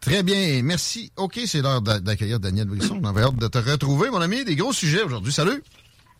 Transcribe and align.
Très 0.00 0.22
bien, 0.22 0.62
merci. 0.62 1.12
OK, 1.16 1.40
c'est 1.46 1.62
l'heure 1.62 1.82
d'accueillir 1.82 2.40
Daniel 2.40 2.66
Brisson. 2.66 3.00
On 3.02 3.08
avait 3.08 3.22
hâte 3.22 3.36
de 3.36 3.48
te 3.48 3.58
retrouver, 3.58 4.10
mon 4.10 4.20
ami. 4.20 4.44
Des 4.44 4.56
gros 4.56 4.72
sujets 4.72 5.02
aujourd'hui. 5.02 5.32
Salut! 5.32 5.62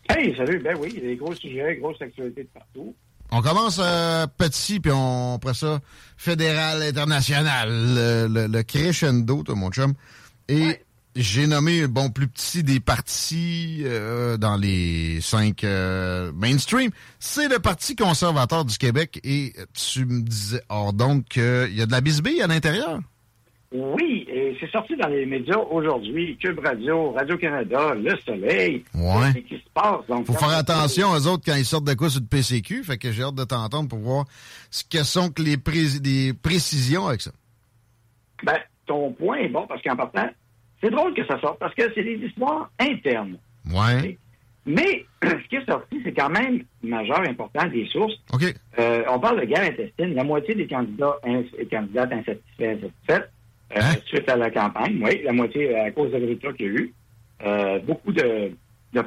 Hey, 0.09 0.35
salut. 0.35 0.59
Ben 0.59 0.75
oui, 0.79 0.99
des 0.99 1.15
gros 1.15 1.33
sujets, 1.35 1.77
grosses 1.77 2.01
actualités 2.01 2.43
de 2.43 2.49
partout. 2.53 2.95
On 3.31 3.41
commence 3.41 3.79
euh, 3.81 4.27
petit, 4.27 4.79
puis 4.79 4.91
on 4.91 5.35
après 5.35 5.53
ça, 5.53 5.79
fédéral, 6.17 6.81
international, 6.81 7.69
le, 7.69 8.47
le, 8.47 8.63
crescendo, 8.63 9.43
toi, 9.43 9.55
mon 9.55 9.71
chum. 9.71 9.93
Et 10.49 10.81
j'ai 11.15 11.47
nommé, 11.47 11.87
bon, 11.87 12.09
plus 12.09 12.27
petit 12.27 12.63
des 12.63 12.81
partis 12.81 13.83
euh, 13.85 14.35
dans 14.37 14.57
les 14.57 15.21
cinq 15.21 15.63
euh, 15.63 16.33
mainstream. 16.33 16.91
C'est 17.19 17.47
le 17.47 17.59
Parti 17.59 17.95
conservateur 17.95 18.65
du 18.65 18.77
Québec. 18.77 19.21
Et 19.23 19.53
tu 19.73 20.05
me 20.05 20.21
disais, 20.21 20.61
hors 20.67 20.91
donc, 20.91 21.25
qu'il 21.25 21.73
y 21.73 21.81
a 21.81 21.85
de 21.85 21.91
la 21.91 22.01
bisbille 22.01 22.41
à 22.41 22.47
l'intérieur? 22.47 22.99
Oui, 23.71 24.27
et 24.29 24.57
c'est 24.59 24.69
sorti 24.69 24.97
dans 24.97 25.07
les 25.07 25.25
médias 25.25 25.57
aujourd'hui. 25.57 26.37
Cube 26.41 26.59
Radio, 26.59 27.11
Radio-Canada, 27.11 27.93
Le 27.93 28.17
Soleil. 28.17 28.83
Ouais. 28.93 29.31
Ce 29.33 29.37
qui 29.39 29.55
se 29.55 29.69
passe. 29.73 30.05
Donc, 30.09 30.25
Faut 30.25 30.33
faire 30.33 30.57
attention 30.57 31.09
aux 31.11 31.27
autres 31.27 31.43
quand 31.45 31.55
ils 31.55 31.63
sortent 31.63 31.85
de 31.85 31.93
quoi 31.93 32.09
sur 32.09 32.19
le 32.19 32.27
PCQ. 32.27 32.83
Fait 32.83 32.97
que 32.97 33.11
j'ai 33.11 33.23
hâte 33.23 33.35
de 33.35 33.45
t'entendre 33.45 33.87
pour 33.87 33.99
voir 33.99 34.25
ce 34.71 34.83
que 34.83 35.03
sont 35.03 35.29
que 35.29 35.41
les, 35.41 35.57
précisions 36.33 37.07
avec 37.07 37.21
ça. 37.21 37.31
Ben, 38.43 38.57
ton 38.85 39.13
point 39.13 39.37
est 39.37 39.49
bon 39.49 39.65
parce 39.67 39.81
qu'en 39.81 39.95
partant, 39.95 40.27
c'est 40.83 40.89
drôle 40.89 41.13
que 41.13 41.25
ça 41.25 41.39
sorte 41.39 41.57
parce 41.59 41.73
que 41.73 41.83
c'est 41.95 42.03
des 42.03 42.25
histoires 42.25 42.69
internes. 42.77 43.37
Ouais. 43.71 44.17
Mais 44.65 45.05
ce 45.23 45.47
qui 45.47 45.55
est 45.55 45.65
sorti, 45.65 46.01
c'est 46.03 46.13
quand 46.13 46.29
même 46.29 46.65
majeur, 46.83 47.21
important, 47.21 47.65
des 47.67 47.87
sources. 47.87 48.15
OK. 48.33 48.53
Euh, 48.79 49.03
on 49.09 49.19
parle 49.19 49.39
de 49.39 49.45
guerre 49.45 49.63
intestine. 49.63 50.13
La 50.13 50.25
moitié 50.25 50.55
des 50.55 50.67
candidats 50.67 51.15
et 51.57 51.65
candidates 51.67 52.11
insatisfaits, 52.11 52.83
insatisfaites 52.83 53.31
hein? 53.75 53.95
suite 54.05 54.29
à 54.29 54.35
la 54.35 54.49
campagne. 54.49 54.99
Oui, 55.03 55.21
la 55.23 55.33
moitié 55.33 55.75
à 55.75 55.91
cause 55.91 56.11
des 56.11 56.17
résultats 56.17 56.53
qu'il 56.53 56.65
y 56.65 56.69
a 56.69 56.71
eu. 56.73 56.93
Euh, 57.43 57.79
beaucoup 57.79 58.11
de, 58.11 58.51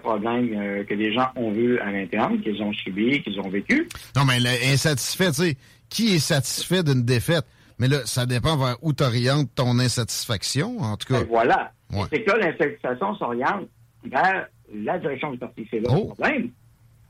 problèmes 0.03 0.51
euh, 0.55 0.85
que 0.85 0.95
les 0.95 1.13
gens 1.13 1.29
ont 1.37 1.53
vus 1.53 1.79
à 1.79 1.91
l'interne, 1.93 2.41
qu'ils 2.41 2.61
ont 2.63 2.73
subis, 2.73 3.23
qu'ils 3.23 3.39
ont 3.41 3.49
vécu. 3.49 3.89
Non, 4.17 4.23
mais 4.25 4.39
insatisfait, 4.73 5.29
tu 5.29 5.35
sais, 5.35 5.57
qui 5.89 6.15
est 6.15 6.19
satisfait 6.19 6.83
d'une 6.83 7.05
défaite? 7.05 7.45
Mais 7.79 7.89
là, 7.89 7.99
ça 8.05 8.27
dépend 8.27 8.57
vers 8.57 8.77
où 8.83 8.93
t'orientes 8.93 9.51
ton 9.55 9.79
insatisfaction, 9.79 10.79
en 10.79 10.97
tout 10.97 11.13
cas. 11.13 11.21
Ben 11.21 11.27
voilà. 11.29 11.73
C'est 12.13 12.23
que 12.23 12.31
là, 12.31 12.51
l'insatisfaction 12.51 13.15
s'oriente 13.17 13.69
vers 14.05 14.47
la 14.73 14.99
direction 14.99 15.33
du 15.33 15.39
parti. 15.39 15.67
C'est 15.71 15.81
là 15.81 15.93
le 15.93 15.99
oh. 15.99 16.15
problème. 16.15 16.51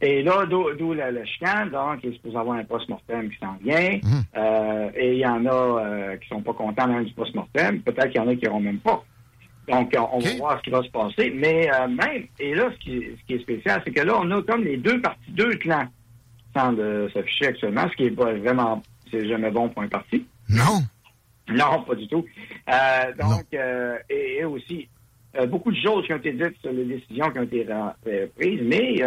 Et 0.01 0.23
là, 0.23 0.45
d'où 0.47 0.69
le, 0.69 1.11
le 1.11 1.25
chicane, 1.25 1.71
donc, 1.71 2.01
il 2.03 2.11
est 2.11 2.13
supposé 2.15 2.37
avoir 2.37 2.59
un 2.59 2.65
post-mortem 2.65 3.31
qui 3.31 3.39
s'en 3.39 3.57
vient. 3.63 3.99
Mhm. 4.03 4.23
Euh, 4.37 4.91
et 4.95 5.13
il 5.13 5.19
y 5.19 5.27
en 5.27 5.47
a 5.47 5.53
euh, 5.53 6.17
qui 6.17 6.29
sont 6.29 6.43
pas 6.43 6.53
contents 6.53 6.87
même 6.89 7.05
du 7.05 7.13
post-mortem. 7.15 7.81
Peut-être 7.81 8.09
qu'il 8.11 8.21
y 8.21 8.25
en 8.25 8.29
a 8.29 8.35
qui 8.35 8.45
n'auront 8.45 8.61
même 8.61 8.81
pas. 8.81 9.05
Donc, 9.69 9.95
on, 9.97 10.19
va 10.19 10.35
voir 10.37 10.59
ce 10.59 10.63
qui 10.63 10.71
va 10.71 10.83
se 10.83 10.91
passer. 10.91 11.33
Mais 11.35 11.71
euh, 11.73 11.89
même, 11.89 12.27
et 12.39 12.55
là, 12.55 12.71
ce 12.73 12.79
qui, 12.79 13.01
ce 13.19 13.27
qui 13.27 13.35
est 13.35 13.43
spécial, 13.43 13.83
c'est 13.85 13.93
que 13.93 14.03
là, 14.03 14.19
on 14.21 14.31
a 14.31 14.43
comme 14.43 14.65
les 14.65 14.77
deux 14.77 15.01
partis, 15.01 15.31
deux 15.31 15.55
clans 15.55 15.87
qui 15.87 16.61
semblent 16.61 17.11
s'afficher 17.13 17.47
actuellement, 17.47 17.89
ce 17.91 17.97
qui 17.97 18.05
est 18.05 18.11
pas 18.11 18.33
vraiment, 18.35 18.83
c'est 19.11 19.27
jamais 19.27 19.51
bon 19.51 19.71
pour 19.71 19.83
un 19.83 19.89
parti. 19.89 20.27
Non. 20.51 20.83
Non, 21.49 21.83
pas 21.83 21.95
du 21.95 22.09
tout. 22.09 22.25
Euh, 22.69 23.13
donc, 23.21 23.47
euh, 23.55 23.99
et, 24.09 24.45
aussi, 24.45 24.89
euh, 25.37 25.47
beaucoup 25.47 25.71
de 25.71 25.77
choses 25.77 26.07
qui 26.07 26.13
ont 26.13 26.19
été 26.19 26.33
dites 26.33 26.59
sur 26.63 26.73
les 26.73 26.85
décisions 26.85 27.31
qui 27.31 27.39
ont 27.39 27.43
été 27.43 27.67
prises, 28.37 28.63
mais 28.63 29.03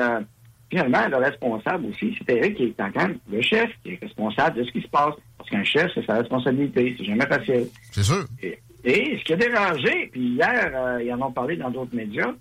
finalement, 0.69 1.07
le 1.07 1.17
responsable 1.17 1.87
aussi, 1.87 2.17
c'est 2.17 2.35
Eric 2.35 2.55
qui 2.55 2.63
est 2.63 2.73
quand 2.77 2.95
même 2.95 3.17
le 3.31 3.41
chef, 3.41 3.69
qui 3.83 3.93
est 3.93 3.99
responsable 4.01 4.57
de 4.57 4.63
ce 4.63 4.71
qui 4.71 4.81
se 4.81 4.87
passe. 4.87 5.13
Parce 5.37 5.49
qu'un 5.49 5.63
chef, 5.63 5.91
c'est 5.93 6.05
sa 6.05 6.15
responsabilité. 6.15 6.95
C'est 6.97 7.05
jamais 7.05 7.25
facile. 7.25 7.67
C'est 7.91 8.03
sûr. 8.03 8.25
Et, 8.41 9.17
ce 9.17 9.23
qui 9.23 9.33
a 9.33 9.35
dérangé, 9.35 10.09
puis 10.11 10.35
hier, 10.35 10.99
ils 11.03 11.13
en 11.13 11.21
ont 11.21 11.31
parlé 11.31 11.57
dans 11.57 11.69
d'autres 11.69 11.95
médias, 11.95 12.33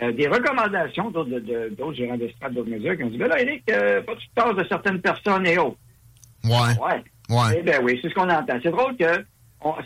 des 0.00 0.28
recommandations 0.28 1.10
d'autres 1.10 1.94
gérants 1.94 2.16
d'estrade, 2.16 2.54
d'autres 2.54 2.70
médias, 2.70 2.94
qui 2.96 3.04
ont 3.04 3.08
dit, 3.08 3.18
ben 3.18 3.28
là, 3.28 3.40
Eric, 3.40 3.64
pas 3.66 4.14
tu 4.16 4.28
te 4.28 4.60
de 4.60 4.68
certaines 4.68 5.00
personnes 5.00 5.46
et 5.46 5.58
autres. 5.58 5.78
Ouais. 6.44 6.50
Ouais. 6.80 7.02
Ouais. 7.28 7.56
Eh 7.58 7.62
bien 7.62 7.80
oui, 7.82 7.98
c'est 8.02 8.08
ce 8.08 8.14
qu'on 8.14 8.28
entend. 8.28 8.58
C'est 8.62 8.70
drôle 8.70 8.96
que 8.96 9.24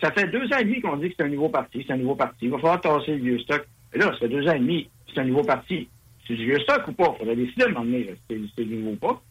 ça 0.01 0.11
fait 0.13 0.27
deux 0.29 0.45
ans 0.53 0.59
et 0.59 0.65
demi 0.65 0.81
qu'on 0.81 0.97
dit 0.97 1.11
que 1.11 1.15
c'est 1.19 1.25
un 1.25 1.29
nouveau 1.29 1.49
parti, 1.49 1.85
c'est 1.87 1.93
un 1.93 1.99
nouveau 1.99 2.17
parti. 2.17 2.47
Il 2.47 2.51
va 2.51 2.59
falloir 2.59 2.81
tasser 2.81 3.13
le 3.13 3.23
vieux 3.23 3.39
stock. 3.41 3.67
Et 3.93 3.99
là, 3.99 4.07
ça 4.07 4.19
fait 4.21 4.29
deux 4.29 4.47
ans 4.49 4.55
et 4.55 4.59
demi, 4.59 4.89
c'est 5.13 5.21
un 5.21 5.25
nouveau 5.25 5.43
parti. 5.43 5.89
C'est 6.27 6.35
du 6.35 6.45
vieux 6.45 6.59
stock 6.61 6.89
ou 6.89 6.93
pas? 6.93 7.15
Il 7.15 7.19
faudrait 7.19 7.37
décider 7.37 7.65
de 7.67 7.71
m'emmener, 7.71 8.15
si 8.31 8.53
c'est 8.57 8.65
du 8.65 8.77
nouveau 8.77 8.93
ou 8.93 8.97
pas. 8.97 9.23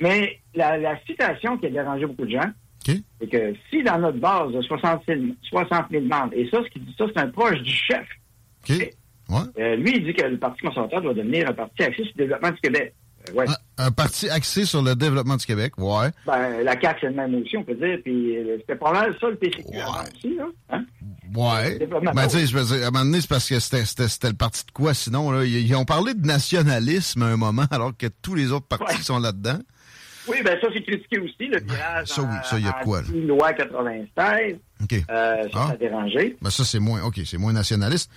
Mais 0.00 0.38
la, 0.54 0.98
citation 1.06 1.58
qui 1.58 1.66
a 1.66 1.70
dérangé 1.70 2.06
beaucoup 2.06 2.24
de 2.24 2.30
gens, 2.30 2.50
c'est 2.86 3.30
que 3.30 3.54
si 3.68 3.82
dans 3.82 3.98
notre 3.98 4.18
base 4.18 4.52
de 4.52 4.62
60 4.62 5.02
000, 5.06 5.20
60 5.42 5.90
membres, 5.90 6.32
et 6.32 6.48
ça, 6.50 6.62
ce 6.64 6.70
qui 6.70 6.80
dit 6.80 6.94
ça, 6.96 7.04
c'est 7.14 7.20
un 7.20 7.28
proche 7.28 7.60
du 7.60 7.70
chef. 7.70 8.06
Euh, 9.58 9.76
lui, 9.76 9.96
il 9.96 10.04
dit 10.04 10.14
que 10.14 10.24
le 10.24 10.38
Parti 10.38 10.62
conservateur 10.62 11.02
doit 11.02 11.14
devenir 11.14 11.48
un 11.48 11.52
parti 11.52 11.82
axé 11.82 12.02
sur 12.02 12.12
le 12.16 12.24
développement 12.24 12.50
du 12.50 12.60
Québec. 12.60 12.94
Euh, 13.36 13.46
un, 13.78 13.90
parti 13.90 14.28
axé 14.28 14.64
sur 14.64 14.82
le 14.82 14.94
développement 14.94 15.36
du 15.36 15.44
Québec, 15.44 15.74
ouais. 15.78 16.08
Ben, 16.26 16.62
la 16.64 16.80
CAQ, 16.80 16.98
c'est 17.00 17.06
le 17.08 17.14
même 17.14 17.34
aussi, 17.34 17.56
on 17.56 17.62
peut 17.62 17.74
dire. 17.74 17.98
Puis 18.02 18.36
euh, 18.36 18.56
c'était 18.60 18.76
pas 18.76 18.92
mal 18.92 19.14
ça, 19.20 19.28
le 19.28 19.36
PCQ 19.36 19.68
ouais. 19.68 19.82
aussi, 20.14 20.36
là. 20.36 20.46
Hein? 20.70 20.84
Ouais. 21.34 21.78
Ben, 22.14 22.26
tu 22.28 22.46
sais, 22.46 22.56
à 22.56 22.88
un 22.88 22.90
moment 22.90 23.04
donné, 23.04 23.20
c'est 23.20 23.28
parce 23.28 23.48
que 23.48 23.58
c'était 23.60 24.28
le 24.28 24.34
parti 24.34 24.64
de 24.66 24.70
quoi, 24.72 24.94
sinon, 24.94 25.30
là? 25.30 25.44
Ils, 25.44 25.74
ont 25.74 25.84
parlé 25.84 26.14
de 26.14 26.26
nationalisme 26.26 27.22
à 27.22 27.26
un 27.26 27.36
moment, 27.36 27.66
alors 27.70 27.96
que 27.96 28.06
tous 28.22 28.34
les 28.34 28.52
autres 28.52 28.66
partis 28.66 29.02
sont 29.02 29.18
là-dedans. 29.18 29.58
Oui, 30.28 30.38
ben 30.44 30.58
ça, 30.60 30.68
c'est 30.72 30.82
critiqué 30.82 31.18
aussi, 31.18 31.46
le 31.46 31.60
virage. 31.60 32.08
Ça, 32.08 32.22
oui, 32.22 32.36
ça, 32.44 32.58
il 32.58 32.64
y 32.64 32.68
a 32.68 32.78
de 32.78 32.84
quoi, 32.84 33.00
là? 33.00 33.08
loi 33.12 33.52
96. 33.52 34.56
OK. 34.82 34.92
Euh, 34.92 35.42
ça, 35.42 35.48
ah. 35.54 35.70
a 35.72 35.76
dérangé. 35.76 36.36
Ben, 36.40 36.50
ça, 36.50 36.64
c'est 36.64 36.78
moins, 36.78 37.02
OK, 37.04 37.20
c'est 37.24 37.38
moins 37.38 37.52
nationaliste. 37.52 38.10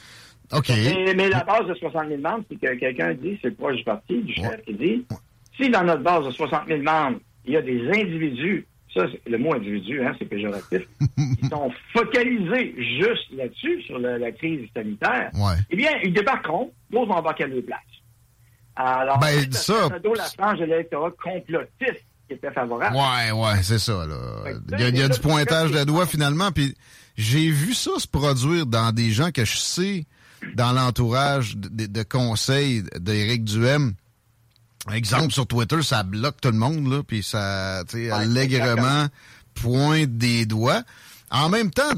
OK. 0.51 0.69
Mais, 0.69 1.29
la 1.29 1.43
base 1.43 1.67
de 1.67 1.73
60 1.73 2.07
000 2.09 2.21
membres, 2.21 2.43
c'est 2.49 2.59
que 2.59 2.75
quelqu'un 2.75 3.13
dit, 3.13 3.39
c'est 3.41 3.49
le 3.49 3.55
proche 3.55 3.77
du 3.77 3.83
parti, 3.83 4.21
du 4.21 4.33
chef, 4.33 4.63
qui 4.65 4.73
dit, 4.73 5.05
si 5.57 5.69
dans 5.69 5.83
notre 5.83 6.03
base 6.03 6.25
de 6.25 6.31
60 6.31 6.67
000 6.67 6.81
membres, 6.81 7.19
il 7.45 7.53
y 7.53 7.57
a 7.57 7.61
des 7.61 7.87
individus, 7.89 8.67
ça, 8.93 9.05
le 9.25 9.37
mot 9.37 9.53
individu, 9.53 10.03
hein, 10.03 10.13
c'est 10.19 10.25
péjoratif, 10.25 10.81
qui 11.39 11.47
sont 11.47 11.71
focalisés 11.93 12.75
juste 12.99 13.31
là-dessus, 13.35 13.81
sur 13.83 13.99
la, 13.99 14.31
crise 14.31 14.67
sanitaire, 14.75 15.31
eh 15.69 15.75
bien, 15.75 15.91
ils 16.03 16.13
débarqueront, 16.13 16.71
d'autres 16.89 17.07
vont 17.07 17.15
embarquer 17.15 17.45
à 17.45 17.47
leur 17.47 17.63
place? 17.63 17.79
Alors, 18.75 19.19
ben, 19.19 19.51
ça, 19.51 19.89
la 19.89 20.23
frange 20.23 20.59
de 20.59 20.65
l'électorat 20.65 21.11
complotiste 21.11 22.05
qui 22.27 22.33
était 22.33 22.51
favorable. 22.51 22.95
Ouais, 22.95 23.31
ouais, 23.31 23.61
c'est 23.61 23.79
ça, 23.79 24.05
là. 24.07 24.51
Il 24.79 24.97
y 24.97 25.01
a, 25.01 25.09
du 25.09 25.19
pointage 25.19 25.71
de 25.71 25.83
doigts, 25.83 26.07
finalement, 26.07 26.51
puis 26.51 26.75
j'ai 27.15 27.49
vu 27.49 27.73
ça 27.73 27.91
se 27.97 28.07
produire 28.07 28.65
dans 28.65 28.91
des 28.91 29.11
gens 29.11 29.31
que 29.31 29.45
je 29.45 29.57
sais 29.57 30.05
dans 30.55 30.71
l'entourage 30.71 31.55
de, 31.55 32.03
conseils 32.03 32.83
d'Éric 32.99 33.43
Duhem. 33.43 33.93
Exemple, 34.91 35.31
sur 35.31 35.47
Twitter, 35.47 35.81
ça 35.81 36.03
bloque 36.03 36.41
tout 36.41 36.51
le 36.51 36.57
monde, 36.57 36.91
là, 36.91 37.03
puis 37.03 37.23
ça, 37.23 37.83
tu 37.87 38.05
sais, 38.05 38.11
allègrement 38.11 39.07
pointe 39.53 40.17
des 40.17 40.45
doigts. 40.45 40.83
En 41.31 41.49
même 41.49 41.71
temps, 41.71 41.89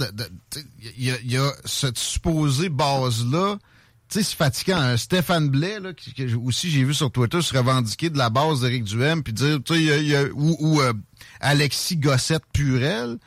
il 0.98 1.32
y, 1.32 1.38
a 1.38 1.52
cette 1.66 1.98
supposée 1.98 2.70
base-là, 2.70 3.58
tu 4.08 4.20
sais, 4.20 4.24
c'est 4.24 4.36
fatigant. 4.36 4.78
Un 4.78 4.98
Stéphane 4.98 5.50
Blais, 5.50 5.80
là, 5.80 5.94
qui, 5.94 6.34
aussi 6.36 6.70
j'ai 6.70 6.84
vu 6.84 6.94
sur 6.94 7.12
Twitter, 7.12 7.42
se 7.42 7.58
revendiquer 7.58 8.12
de 8.12 8.18
la 8.18 8.30
base 8.30 8.62
d'Éric 8.62 8.84
Duhem, 8.84 9.24
puis 9.24 9.34
dire, 9.34 9.60
tu 9.66 9.88
sais, 9.88 10.30
ou, 10.32 10.56
ou 10.60 10.82
euh, 10.82 10.94
Alexis 11.42 11.98
Gossette-Purel, 11.98 13.18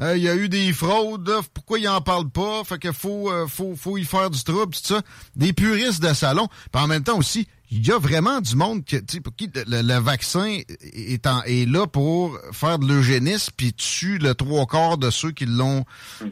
euh, 0.00 0.16
il 0.16 0.22
y 0.22 0.28
a 0.28 0.36
eu 0.36 0.48
des 0.48 0.72
fraudes, 0.72 1.30
pourquoi 1.54 1.78
il 1.78 1.88
en 1.88 2.00
parle 2.00 2.30
pas? 2.30 2.62
Fait 2.64 2.78
qu'il 2.78 2.92
faut, 2.92 3.30
euh, 3.30 3.46
faut, 3.46 3.74
faut 3.76 3.98
y 3.98 4.04
faire 4.04 4.30
du 4.30 4.42
trouble, 4.42 4.74
tout 4.74 4.80
ça. 4.82 5.02
Des 5.36 5.52
puristes 5.52 6.02
de 6.02 6.14
salon. 6.14 6.48
Puis 6.72 6.82
en 6.82 6.86
même 6.86 7.02
temps 7.02 7.18
aussi, 7.18 7.46
il 7.72 7.86
y 7.86 7.92
a 7.92 7.98
vraiment 7.98 8.40
du 8.40 8.56
monde 8.56 8.84
qui, 8.84 9.20
pour 9.20 9.34
qui 9.34 9.48
le, 9.54 10.00
vaccin 10.00 10.58
est, 10.82 11.26
est 11.46 11.68
là 11.68 11.86
pour 11.86 12.36
faire 12.52 12.78
de 12.80 12.86
l'eugénisme 12.86 13.52
puis 13.56 13.72
tue 13.72 14.18
le 14.18 14.34
trois 14.34 14.66
quarts 14.66 14.98
de 14.98 15.10
ceux 15.10 15.30
qui 15.30 15.46
l'ont 15.46 15.84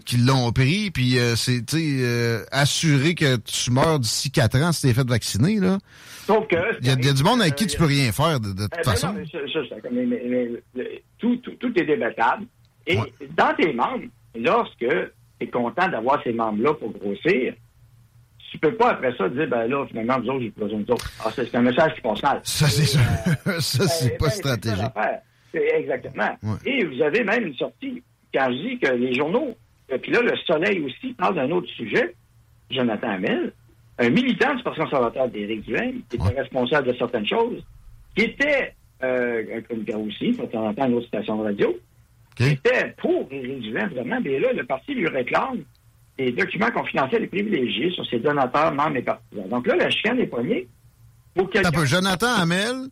qui 0.04 0.16
l'ont 0.16 0.50
pris 0.50 0.90
puis 0.90 1.18
euh, 1.18 1.36
c'est 1.36 1.62
euh, 1.74 2.44
assurer 2.50 3.14
que 3.14 3.36
tu 3.36 3.70
meurs 3.70 4.00
d'ici 4.00 4.32
quatre 4.32 4.58
ans 4.58 4.72
si 4.72 4.82
t'es 4.82 4.94
fait 4.94 5.08
vacciner 5.08 5.60
là. 5.60 5.78
Sauf 6.26 6.46
que 6.48 6.56
il 6.80 6.88
y, 6.88 6.90
a, 6.90 6.96
du 6.96 7.22
monde 7.22 7.40
avec 7.40 7.54
qui 7.54 7.66
tu 7.66 7.78
peux 7.78 7.86
rien 7.86 8.10
faire 8.12 8.40
de, 8.40 8.52
toute 8.52 8.84
façon. 8.84 9.14
tout, 11.18 11.36
tout, 11.36 11.80
est 11.80 11.84
débattable 11.84 12.46
et 12.88 12.98
dans 13.36 13.54
tes 13.54 13.72
membres 13.72 14.06
lorsque 14.34 14.78
tu 14.78 15.10
es 15.40 15.46
content 15.46 15.88
d'avoir 15.88 16.22
ces 16.22 16.32
membres 16.32 16.62
là 16.62 16.74
pour 16.74 16.90
grossir 16.92 17.54
tu 18.50 18.58
peux 18.58 18.74
pas 18.74 18.92
après 18.92 19.14
ça 19.16 19.28
dire, 19.28 19.46
ben 19.48 19.66
là, 19.66 19.86
finalement, 19.86 20.18
vous 20.20 20.28
autres, 20.30 20.40
j'ai 20.40 20.50
besoin 20.50 20.80
de 20.80 20.92
autres. 20.92 21.10
Ah, 21.24 21.30
c'est 21.34 21.54
un 21.54 21.62
message 21.62 21.94
qui 21.94 22.00
passe 22.00 22.22
mal. 22.22 22.40
Ça, 22.44 22.66
c'est. 22.66 22.98
Euh, 22.98 23.60
ça, 23.60 23.86
c'est 23.86 24.10
ben, 24.10 24.18
pas 24.18 24.26
ben, 24.26 24.30
stratégique. 24.30 24.92
Exactement. 25.52 26.30
Et 26.64 26.84
vous 26.84 27.02
avez 27.02 27.24
même 27.24 27.48
une 27.48 27.54
sortie 27.54 28.02
quand 28.32 28.48
je 28.50 28.68
dis 28.68 28.78
que 28.78 28.92
les 28.92 29.14
journaux, 29.14 29.56
euh, 29.92 29.98
puis 29.98 30.12
là, 30.12 30.20
le 30.20 30.36
Soleil 30.46 30.80
aussi 30.80 31.14
parle 31.14 31.34
d'un 31.34 31.50
autre 31.50 31.68
sujet, 31.68 32.14
Jonathan 32.70 33.10
Hamel, 33.10 33.52
un 33.98 34.10
militant 34.10 34.54
du 34.54 34.62
Parti 34.62 34.80
conservateur 34.80 35.28
d'Éric 35.28 35.62
Duhaime, 35.62 36.00
qui 36.08 36.16
était 36.16 36.40
responsable 36.40 36.88
de 36.88 36.98
certaines 36.98 37.26
choses, 37.26 37.64
qui 38.14 38.24
était, 38.24 38.74
euh, 39.02 39.58
un 39.58 39.60
communicateur 39.62 40.00
aussi, 40.02 40.32
temps 40.32 40.66
en 40.66 40.74
temps, 40.74 40.86
une 40.86 40.94
autre 40.94 41.08
station 41.08 41.38
de 41.38 41.44
radio, 41.44 41.78
qui 42.38 42.52
était 42.52 42.94
pour 42.98 43.28
Éric 43.30 43.60
Duhaime, 43.60 43.90
vraiment, 43.90 44.20
mais 44.22 44.38
là, 44.38 44.52
le 44.52 44.64
parti 44.64 44.94
lui 44.94 45.08
réclame 45.08 45.62
des 46.16 46.32
documents 46.32 46.70
confidentiels 46.70 47.24
et 47.24 47.26
privilégiés 47.28 47.90
sur 47.90 48.04
ses 48.06 48.18
donateurs, 48.18 48.72
membres 48.72 48.96
et 48.96 49.02
partisans. 49.02 49.48
Donc 49.48 49.66
là, 49.66 49.76
la 49.76 49.90
chicane 49.90 50.18
est 50.18 50.26
poignée. 50.26 50.66
Pour 51.34 51.48
quelqu'un... 51.50 51.84
Jonathan 51.84 52.34
Hamel 52.40 52.88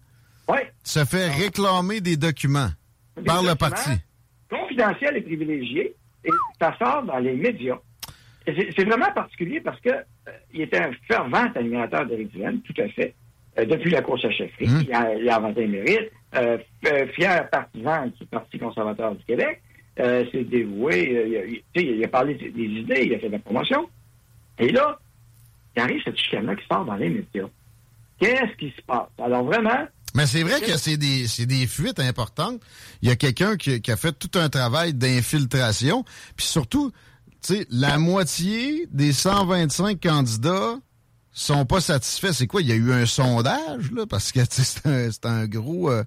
se 0.85 1.05
fait 1.05 1.29
réclamer 1.29 2.01
des 2.01 2.17
documents 2.17 2.71
par 3.25 3.43
le 3.43 3.55
parti. 3.55 3.91
Confidentiels 4.49 5.17
et 5.17 5.23
privilégiés, 5.23 5.95
et 6.25 6.31
ça 6.61 6.77
sort 6.79 7.03
dans 7.03 7.19
les 7.19 7.35
médias. 7.35 7.79
C'est 8.47 8.85
vraiment 8.85 9.11
particulier 9.13 9.61
parce 9.61 9.81
que 9.81 9.91
euh, 9.91 10.33
il 10.55 10.61
était 10.61 10.79
un 10.79 10.93
fervent 11.09 11.49
animateur 11.57 12.07
de 12.07 12.15
Duhaime, 12.23 12.61
tout 12.61 12.81
à 12.81 12.87
fait, 12.91 13.13
euh, 13.59 13.65
depuis 13.65 13.91
la 13.91 14.03
course 14.03 14.25
à 14.25 14.31
chefferie. 14.31 14.69
Hum. 14.69 14.85
Il, 14.87 14.95
a, 14.95 15.15
il 15.17 15.29
a 15.29 15.39
inventé 15.39 15.67
mérite, 15.67 16.13
euh, 16.37 16.59
fier 17.15 17.49
partisan 17.51 18.07
du 18.07 18.27
Parti 18.27 18.59
conservateur 18.59 19.15
du 19.15 19.25
Québec. 19.25 19.63
Euh, 19.99 20.25
s'est 20.31 20.45
dévoué, 20.45 21.17
euh, 21.17 21.59
il, 21.75 22.05
a, 22.05 22.09
parlé 22.09 22.35
des 22.35 22.65
idées, 22.65 23.05
il 23.07 23.15
a 23.15 23.19
fait 23.19 23.29
de 23.29 23.33
la 23.33 23.39
promotion. 23.39 23.89
Et 24.59 24.71
là, 24.71 24.99
il 25.75 25.83
arrive 25.83 26.03
cette 26.05 26.19
chicane-là 26.19 26.55
qui 26.55 26.67
sort 26.71 26.85
dans 26.85 26.97
les 26.97 27.09
médias. 27.09 27.49
Qu'est-ce 28.21 28.57
qui 28.59 28.75
se 28.77 28.83
passe? 28.87 29.09
Alors 29.19 29.45
vraiment... 29.45 29.87
Mais 30.15 30.27
c'est 30.27 30.43
vrai 30.43 30.61
que 30.61 30.77
c'est 30.77 30.99
des, 30.99 31.27
des 31.47 31.67
fuites 31.67 31.99
importantes. 31.99 32.61
Il 33.01 33.09
y 33.09 33.13
a 33.13 33.17
quelqu'un 33.17 33.57
qui, 33.57 33.81
a 33.91 33.97
fait 33.97 34.13
tout 34.13 34.39
un 34.39 34.49
travail 34.49 34.93
d'infiltration. 34.93 36.05
Puis 36.37 36.47
surtout, 36.47 36.91
tu 37.43 37.55
sais, 37.55 37.67
la 37.71 37.99
moitié 37.99 38.87
des 38.91 39.13
125 39.13 40.01
candidats 40.01 40.77
sont 41.37 41.67
pas 41.67 41.81
satisfaits. 41.81 42.33
C'est 42.33 42.47
quoi? 42.47 42.63
Il 42.63 42.69
y 42.69 42.73
a 42.73 42.77
eu 42.77 42.93
un 42.93 43.07
sondage, 43.07 43.93
là? 43.93 44.07
Parce 44.09 44.33
que 44.33 44.41
c'est 44.51 44.87
un, 44.87 45.11
un, 45.31 45.47
gros... 45.47 45.91
Euh, 45.91 46.03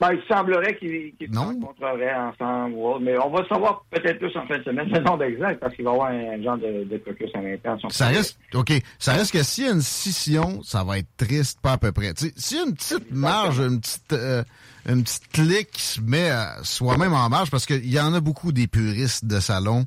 ben, 0.00 0.14
il 0.14 0.22
semblerait 0.28 0.76
qu'ils 0.76 1.12
se 1.20 1.38
rencontreraient 1.38 2.12
ensemble. 2.12 3.04
Mais 3.04 3.16
on 3.18 3.30
va 3.30 3.46
savoir 3.46 3.84
peut-être 3.88 4.18
plus 4.18 4.36
en 4.36 4.44
fin 4.48 4.58
de 4.58 4.64
semaine 4.64 4.88
le 4.88 4.98
nombre 4.98 5.22
exact 5.22 5.60
parce 5.60 5.76
qu'il 5.76 5.84
va 5.84 5.92
y 5.92 5.94
avoir 5.94 6.10
un, 6.10 6.42
genre 6.42 6.58
de, 6.58 6.82
de 6.82 6.98
caucus 6.98 7.30
à 7.34 7.40
l'intérieur. 7.40 7.78
Ça 7.92 8.08
reste, 8.08 8.36
OK. 8.54 8.72
Ça 8.98 9.12
reste 9.12 9.32
que 9.32 9.44
s'il 9.44 9.64
y 9.64 9.68
a 9.68 9.70
une 9.70 9.80
scission, 9.80 10.60
ça 10.64 10.82
va 10.82 10.98
être 10.98 11.16
triste, 11.16 11.60
pas 11.60 11.72
à 11.72 11.78
peu 11.78 11.92
près. 11.92 12.12
S'il 12.16 12.56
y 12.56 12.60
a 12.60 12.64
une 12.64 12.74
petite 12.74 13.12
marge, 13.12 13.60
une 13.60 13.80
petite, 13.80 14.12
euh, 14.12 14.42
une 14.88 15.04
petite 15.04 15.28
clique 15.28 15.70
qui 15.70 15.82
se 15.82 16.00
met 16.00 16.32
soi-même 16.64 17.14
en 17.14 17.28
marge, 17.28 17.52
parce 17.52 17.64
qu'il 17.64 17.88
y 17.88 18.00
en 18.00 18.12
a 18.12 18.20
beaucoup 18.20 18.50
des 18.50 18.66
puristes 18.66 19.24
de 19.24 19.38
salon 19.38 19.84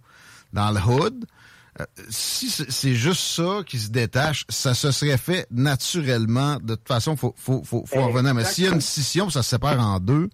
dans 0.53 0.71
le 0.71 0.79
hood, 0.79 1.25
euh, 1.25 1.34
si 2.09 2.49
c'est 2.49 2.95
juste 2.95 3.21
ça 3.21 3.61
qui 3.65 3.79
se 3.79 3.89
détache, 3.89 4.45
ça 4.47 4.73
se 4.73 4.91
serait 4.91 5.17
fait 5.17 5.47
naturellement. 5.51 6.57
De 6.61 6.75
toute 6.75 6.87
façon, 6.87 7.17
faut, 7.17 7.35
faut, 7.37 7.63
faut, 7.63 7.83
revenir. 8.07 8.33
Mais 8.33 8.45
s'il 8.45 8.65
y 8.65 8.67
a 8.67 8.73
une 8.73 8.81
scission, 8.81 9.29
ça 9.29 9.43
se 9.43 9.49
sépare 9.49 9.79
en 9.79 9.99
deux. 9.99 10.29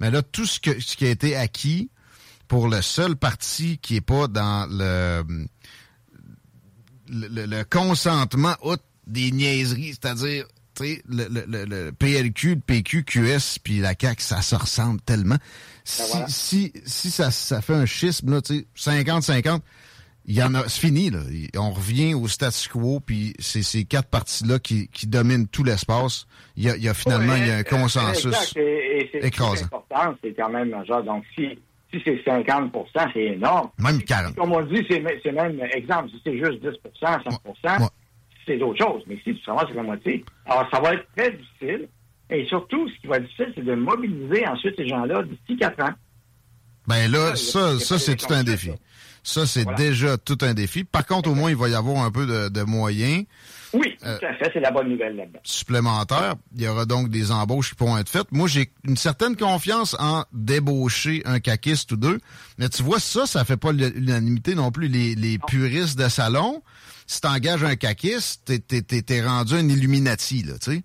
Mais 0.00 0.10
là, 0.10 0.22
tout 0.22 0.44
ce, 0.44 0.60
que, 0.60 0.78
ce 0.80 0.96
qui 0.96 1.06
a 1.06 1.10
été 1.10 1.36
acquis 1.36 1.90
pour 2.48 2.68
le 2.68 2.82
seul 2.82 3.16
parti 3.16 3.78
qui 3.78 3.96
est 3.96 4.00
pas 4.02 4.28
dans 4.28 4.68
le, 4.70 5.46
le, 7.08 7.62
consentement 7.62 8.54
outre 8.62 8.84
des 9.06 9.30
niaiseries, 9.30 9.90
c'est-à-dire 9.92 10.46
le, 10.80 11.28
le, 11.28 11.64
le, 11.64 11.92
PLQ, 11.92 12.56
le 12.56 12.60
PQ, 12.60 13.04
QS, 13.04 13.58
puis 13.62 13.78
la 13.78 13.94
CAQ, 13.98 14.22
ça 14.22 14.42
se 14.42 14.54
ressemble 14.54 15.00
tellement. 15.00 15.36
Ben 16.12 16.26
si, 16.26 16.72
si, 16.74 16.82
si 16.84 17.10
ça, 17.10 17.30
ça 17.30 17.62
fait 17.62 17.74
un 17.74 17.86
schisme, 17.86 18.32
là, 18.32 18.40
50-50, 18.40 19.60
il 20.26 20.34
y 20.34 20.42
en 20.42 20.54
a, 20.54 20.68
c'est 20.68 20.80
fini, 20.86 21.10
là. 21.10 21.20
On 21.56 21.70
revient 21.70 22.14
au 22.14 22.28
statu 22.28 22.68
quo, 22.68 23.00
puis 23.00 23.34
c'est 23.38 23.62
ces 23.62 23.84
quatre 23.84 24.08
parties-là 24.08 24.58
qui, 24.58 24.88
qui 24.88 25.06
dominent 25.06 25.46
tout 25.46 25.64
l'espace. 25.64 26.26
Il 26.56 26.64
y 26.64 26.70
a, 26.70 26.76
il 26.76 26.82
y 26.82 26.88
a 26.88 26.94
finalement 26.94 27.34
il 27.36 27.46
y 27.46 27.50
a 27.50 27.56
un 27.56 27.62
consensus 27.62 28.26
exact. 28.26 28.56
Et, 28.56 29.00
et 29.00 29.10
c'est 29.12 29.64
important, 29.64 30.14
c'est 30.22 30.34
quand 30.34 30.48
même 30.48 30.70
majeur. 30.70 31.02
Donc, 31.04 31.24
si, 31.34 31.58
si 31.92 32.00
c'est 32.04 32.24
50% 32.24 32.70
c'est 33.12 33.20
énorme. 33.20 33.68
Même 33.78 34.02
40 34.02 34.34
Comme 34.36 34.52
on 34.52 34.62
dit, 34.62 34.84
c'est, 34.88 35.02
c'est 35.22 35.32
même, 35.32 35.60
exemple, 35.74 36.08
si 36.10 36.20
c'est 36.24 36.38
juste 36.38 36.62
10% 36.62 37.22
5% 37.64 37.88
c'est 38.46 38.58
d'autres 38.58 38.82
choses. 38.82 39.02
Mais 39.06 39.16
si 39.24 39.34
tu 39.34 39.42
travailles 39.42 39.66
sur 39.68 39.76
la 39.76 39.82
moitié, 39.82 40.24
alors 40.46 40.68
ça 40.70 40.80
va 40.80 40.94
être 40.94 41.06
très 41.16 41.30
difficile. 41.30 41.88
Et 42.30 42.46
surtout, 42.46 42.88
ce 42.88 43.00
qui 43.00 43.06
va 43.06 43.16
être 43.16 43.24
difficile, 43.24 43.52
c'est 43.54 43.64
de 43.64 43.74
mobiliser 43.74 44.46
ensuite 44.46 44.74
ces 44.76 44.88
gens-là 44.88 45.22
d'ici 45.22 45.58
4 45.58 45.82
ans. 45.82 45.94
Ben 46.86 47.10
là, 47.10 47.34
ça, 47.36 47.78
ça, 47.78 47.98
c'est 47.98 48.16
tout 48.16 48.32
un 48.32 48.44
défi. 48.44 48.68
Ça, 48.68 48.74
c'est 49.24 49.66
déjà 49.76 50.18
tout 50.18 50.38
un 50.42 50.54
défi. 50.54 50.84
Par 50.84 51.06
contre, 51.06 51.30
au 51.30 51.34
moins, 51.34 51.50
il 51.50 51.56
va 51.56 51.68
y 51.68 51.74
avoir 51.74 52.04
un 52.04 52.10
peu 52.10 52.26
de, 52.50 52.62
moyens. 52.62 53.24
Oui, 53.72 53.96
euh, 54.04 54.18
tout 54.18 54.26
à 54.26 54.34
fait. 54.34 54.50
C'est 54.52 54.60
la 54.60 54.70
bonne 54.70 54.88
nouvelle 54.88 55.16
là-dedans. 55.16 55.40
Supplémentaire. 55.42 56.34
Il 56.54 56.62
y 56.62 56.68
aura 56.68 56.84
donc 56.84 57.08
des 57.08 57.32
embauches 57.32 57.70
qui 57.70 57.74
pourront 57.74 57.98
être 57.98 58.08
faites. 58.08 58.30
Moi, 58.30 58.46
j'ai 58.46 58.70
une 58.84 58.96
certaine 58.96 59.34
confiance 59.34 59.96
en 59.98 60.24
débaucher 60.32 61.22
un 61.24 61.40
caquiste 61.40 61.90
ou 61.92 61.96
deux. 61.96 62.20
Mais 62.58 62.68
tu 62.68 62.84
vois, 62.84 63.00
ça, 63.00 63.26
ça 63.26 63.44
fait 63.44 63.56
pas 63.56 63.72
l'unanimité 63.72 64.54
non 64.54 64.70
plus. 64.70 64.86
Les, 64.86 65.16
les 65.16 65.38
puristes 65.38 65.98
de 65.98 66.08
salon, 66.08 66.62
si 67.06 67.20
t'engages 67.20 67.64
un 67.64 67.74
caquiste, 67.74 68.52
t'es 68.68 69.22
rendu 69.22 69.54
un 69.54 69.68
Illuminati, 69.68 70.44
là, 70.44 70.54
tu 70.60 70.72
sais. 70.72 70.82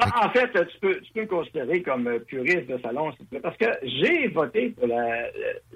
En 0.00 0.30
fait, 0.30 0.50
tu 0.52 0.78
peux, 0.80 1.00
tu 1.00 1.12
peux 1.12 1.20
me 1.22 1.26
considérer 1.26 1.82
comme 1.82 2.06
euh, 2.06 2.18
puriste 2.18 2.66
de 2.66 2.78
salon, 2.78 3.12
parce 3.42 3.56
que 3.56 3.66
j'ai 3.82 4.28
voté 4.28 4.70
pour 4.70 4.86
la, 4.86 5.26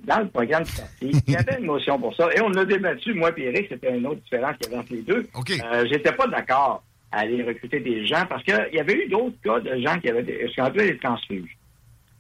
dans 0.05 0.21
le 0.21 0.29
programme 0.29 0.65
du 0.65 0.73
parti. 0.73 1.13
Il 1.27 1.33
y 1.33 1.37
avait 1.37 1.59
une 1.59 1.67
motion 1.67 1.99
pour 1.99 2.15
ça. 2.15 2.29
Et 2.35 2.41
on 2.41 2.49
l'a 2.49 2.65
débattu, 2.65 3.15
moi 3.15 3.31
et 3.37 3.43
Eric, 3.43 3.67
c'était 3.69 3.97
une 3.97 4.07
autre 4.07 4.21
différence 4.23 4.57
qu'il 4.57 4.71
y 4.71 4.75
avait 4.75 4.83
entre 4.83 4.93
les 4.93 5.03
deux. 5.03 5.27
Okay. 5.35 5.61
Euh, 5.65 5.87
J'étais 5.91 6.13
pas 6.13 6.27
d'accord 6.27 6.83
à 7.13 7.21
aller 7.21 7.43
recruter 7.43 7.81
des 7.81 8.07
gens 8.07 8.25
parce 8.29 8.43
qu'il 8.43 8.69
y 8.73 8.81
avait 8.81 9.05
eu 9.05 9.09
d'autres 9.09 9.37
cas 9.43 9.61
de 9.61 9.81
gens 9.81 9.99
qui 10.01 10.09
avaient 10.09 10.23
des, 10.23 10.49
ce 10.49 10.57
qu'on 10.57 10.65
appelait 10.65 10.93
des 10.93 10.99
transfuges. 10.99 11.57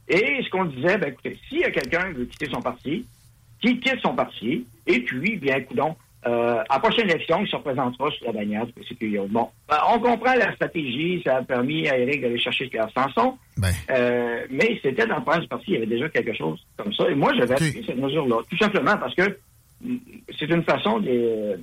Et 0.08 0.42
ce 0.42 0.50
qu'on 0.50 0.66
disait, 0.66 0.98
ben 0.98 1.08
écoutez, 1.08 1.38
s'il 1.48 1.60
y 1.60 1.64
a 1.64 1.70
quelqu'un 1.70 2.12
qui 2.12 2.18
veut 2.18 2.26
quitter 2.26 2.50
son 2.50 2.60
parti, 2.60 3.06
qui 3.60 3.80
quitte 3.80 4.00
son 4.00 4.14
parti, 4.14 4.66
et 4.86 5.00
puis, 5.00 5.36
bien, 5.36 5.60
coudons, 5.62 5.96
euh, 6.26 6.62
à 6.68 6.74
la 6.74 6.80
prochaine 6.80 7.08
élection, 7.08 7.40
il 7.42 7.48
se 7.48 7.56
représentera 7.56 8.10
sur 8.10 8.26
la 8.26 8.32
bannière 8.32 8.66
du 8.66 8.72
PCQ. 8.72 9.20
Bon, 9.28 9.50
ben, 9.68 9.76
on 9.92 9.98
comprend 9.98 10.34
la 10.34 10.54
stratégie, 10.54 11.22
ça 11.24 11.36
a 11.36 11.42
permis 11.42 11.88
à 11.88 11.98
Eric 11.98 12.22
d'aller 12.22 12.38
chercher 12.38 12.66
Pierre 12.66 12.88
Sanson, 12.96 13.36
ben. 13.56 13.68
euh, 13.90 14.46
mais 14.50 14.78
c'était 14.82 15.06
dans 15.06 15.16
le 15.18 15.24
premier 15.24 15.46
parti, 15.46 15.64
il 15.68 15.74
y 15.74 15.76
avait 15.76 15.86
déjà 15.86 16.08
quelque 16.08 16.34
chose 16.34 16.64
comme 16.76 16.92
ça. 16.94 17.10
Et 17.10 17.14
moi, 17.14 17.32
j'avais 17.36 17.54
okay. 17.54 17.82
cette 17.86 17.98
mesure-là, 17.98 18.36
tout 18.48 18.56
simplement 18.56 18.96
parce 18.96 19.14
que 19.14 19.38
mm, 19.82 19.96
c'est 20.38 20.48
une 20.48 20.64
façon 20.64 21.00
de, 21.00 21.60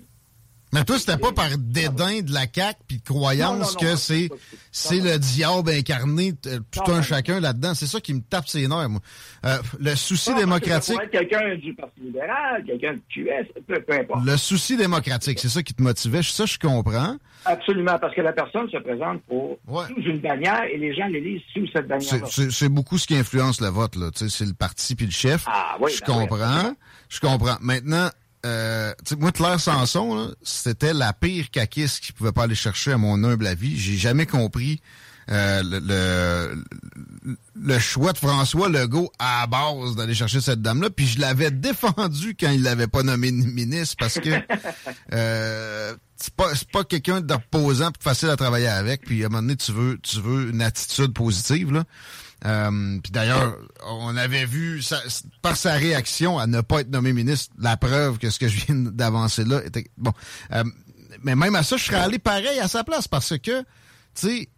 mais 0.74 0.84
toi, 0.86 0.98
c'était 0.98 1.18
pas 1.18 1.32
par 1.32 1.50
dédain 1.58 2.22
de 2.22 2.34
la 2.34 2.46
CAQ 2.54 2.80
puis 2.88 2.98
de 2.98 3.04
croyance 3.04 3.76
que 3.76 3.96
c'est 3.96 4.30
c'est 4.72 5.00
le 5.00 5.18
diable 5.20 5.70
incarné, 5.70 6.34
euh, 6.48 6.60
tout 6.72 6.92
un 6.92 7.02
chacun 7.02 7.42
là-dedans. 7.42 7.74
C'est 7.74 7.88
ça 7.88 8.00
qui 8.00 8.14
me 8.14 8.22
tape 8.22 8.48
ses 8.48 8.68
nerfs, 8.68 8.90
moi. 8.90 9.02
Euh, 9.46 9.58
le 9.80 9.96
souci 9.96 10.34
démocratique. 10.34 10.98
quelqu'un 11.12 11.56
du 11.56 11.74
Parti 11.74 12.00
libéral, 12.02 12.64
quelqu'un 12.66 12.94
du 12.94 13.02
QS, 13.10 13.48
peu, 13.68 13.84
importe. 13.90 14.26
Le 14.26 14.38
souci 14.38 14.78
démocratique, 14.78 15.40
c'est 15.40 15.50
ça 15.50 15.62
qui 15.62 15.74
te 15.74 15.82
motivait. 15.82 16.24
Ça, 16.24 16.46
je 16.46 16.58
comprends. 16.58 17.18
Absolument, 17.44 17.98
parce 18.00 18.16
que 18.16 18.22
la 18.22 18.32
personne 18.32 18.70
se 18.70 18.78
présente 18.78 19.22
pour 19.24 19.58
sous 19.88 20.02
une 20.02 20.20
bannière 20.20 20.64
et 20.72 20.78
les 20.78 20.96
gens 20.96 21.08
l'élisent 21.08 21.42
sous 21.54 21.68
cette 21.74 21.88
bannière. 21.88 22.28
C'est 22.28 22.70
beaucoup 22.70 22.98
ce 22.98 23.08
qui 23.08 23.16
influence 23.16 23.60
le 23.60 23.68
vote, 23.68 23.96
là. 23.98 24.10
C'est 24.14 24.46
le 24.46 24.54
parti 24.54 24.96
puis 24.96 25.06
le 25.06 25.12
chef. 25.12 25.44
Ah, 25.48 25.76
oui, 25.82 25.92
je 25.92 26.00
ben 26.02 26.14
comprends. 26.14 26.74
je 27.10 27.20
comprends. 27.20 27.58
Maintenant, 27.60 28.10
euh, 28.46 28.94
moi, 29.20 29.32
Claire 29.32 29.60
Sanson, 29.60 30.34
c'était 30.42 30.94
la 30.94 31.14
pire 31.14 31.50
caquiste 31.52 32.04
qui 32.04 32.12
pouvait 32.12 32.32
pas 32.32 32.44
aller 32.44 32.56
chercher 32.56 32.94
à 32.94 32.98
mon 32.98 33.24
humble 33.24 33.48
avis. 33.48 33.78
J'ai 33.78 33.98
jamais 33.98 34.26
compris 34.26 34.82
euh, 35.30 35.62
le, 35.64 36.64
le, 37.56 37.80
choix 37.80 38.12
de 38.12 38.18
François 38.18 38.68
Legault 38.68 39.12
à 39.20 39.46
base 39.48 39.96
d'aller 39.96 40.16
chercher 40.16 40.42
cette 40.42 40.62
dame-là. 40.62 40.90
Puis 40.90 41.08
je 41.08 41.20
l'avais 41.20 41.52
défendu 41.52 42.36
quand 42.38 42.50
il 42.50 42.64
l'avait 42.64 42.88
pas 42.88 43.04
nommé 43.04 43.32
ministre 43.32 43.96
parce 44.00 44.20
que 44.20 44.30
euh, 45.14 45.96
c'est 46.18 46.34
pas, 46.34 46.52
pas 46.74 46.84
quelqu'un 46.84 47.22
d'opposant 47.22 47.92
facile 48.00 48.30
à 48.30 48.36
travailler 48.36 48.68
avec. 48.68 49.06
Puis 49.06 49.24
à 49.24 49.28
un 49.28 49.30
moment 49.30 49.44
donné, 49.44 49.56
tu 49.56 49.72
veux, 49.72 50.00
tu 50.02 50.20
veux 50.20 50.50
une 50.50 50.62
attitude 50.62 51.14
positive. 51.14 51.72
Là. 51.72 51.84
Euh, 52.46 53.00
puis 53.04 53.12
d'ailleurs, 53.12 53.58
on 53.86 54.16
avait 54.18 54.46
vu 54.46 54.82
par 55.42 55.56
sa 55.56 55.74
réaction 55.74 56.40
à 56.40 56.48
ne 56.48 56.62
pas 56.62 56.82
être 56.82 56.90
nommé 56.90 57.14
ministre, 57.14 57.54
la 57.60 57.78
preuve 57.78 58.18
que 58.18 58.30
ce 58.30 58.40
que 58.40 58.48
je 58.48 58.66
viens 58.66 58.76
d'avancer 58.76 59.44
là 59.44 59.64
était 59.64 59.86
bon. 59.98 60.14
Euh, 60.54 60.64
mais 61.24 61.36
même 61.36 61.56
à 61.56 61.64
ça, 61.64 61.78
je 61.78 61.84
serais 61.84 61.98
allé 61.98 62.20
pareil 62.20 62.60
à 62.60 62.68
sa 62.68 62.84
place 62.84 63.08
parce 63.08 63.38
que, 63.38 63.62
tu 63.62 63.66
sais, 64.16 64.50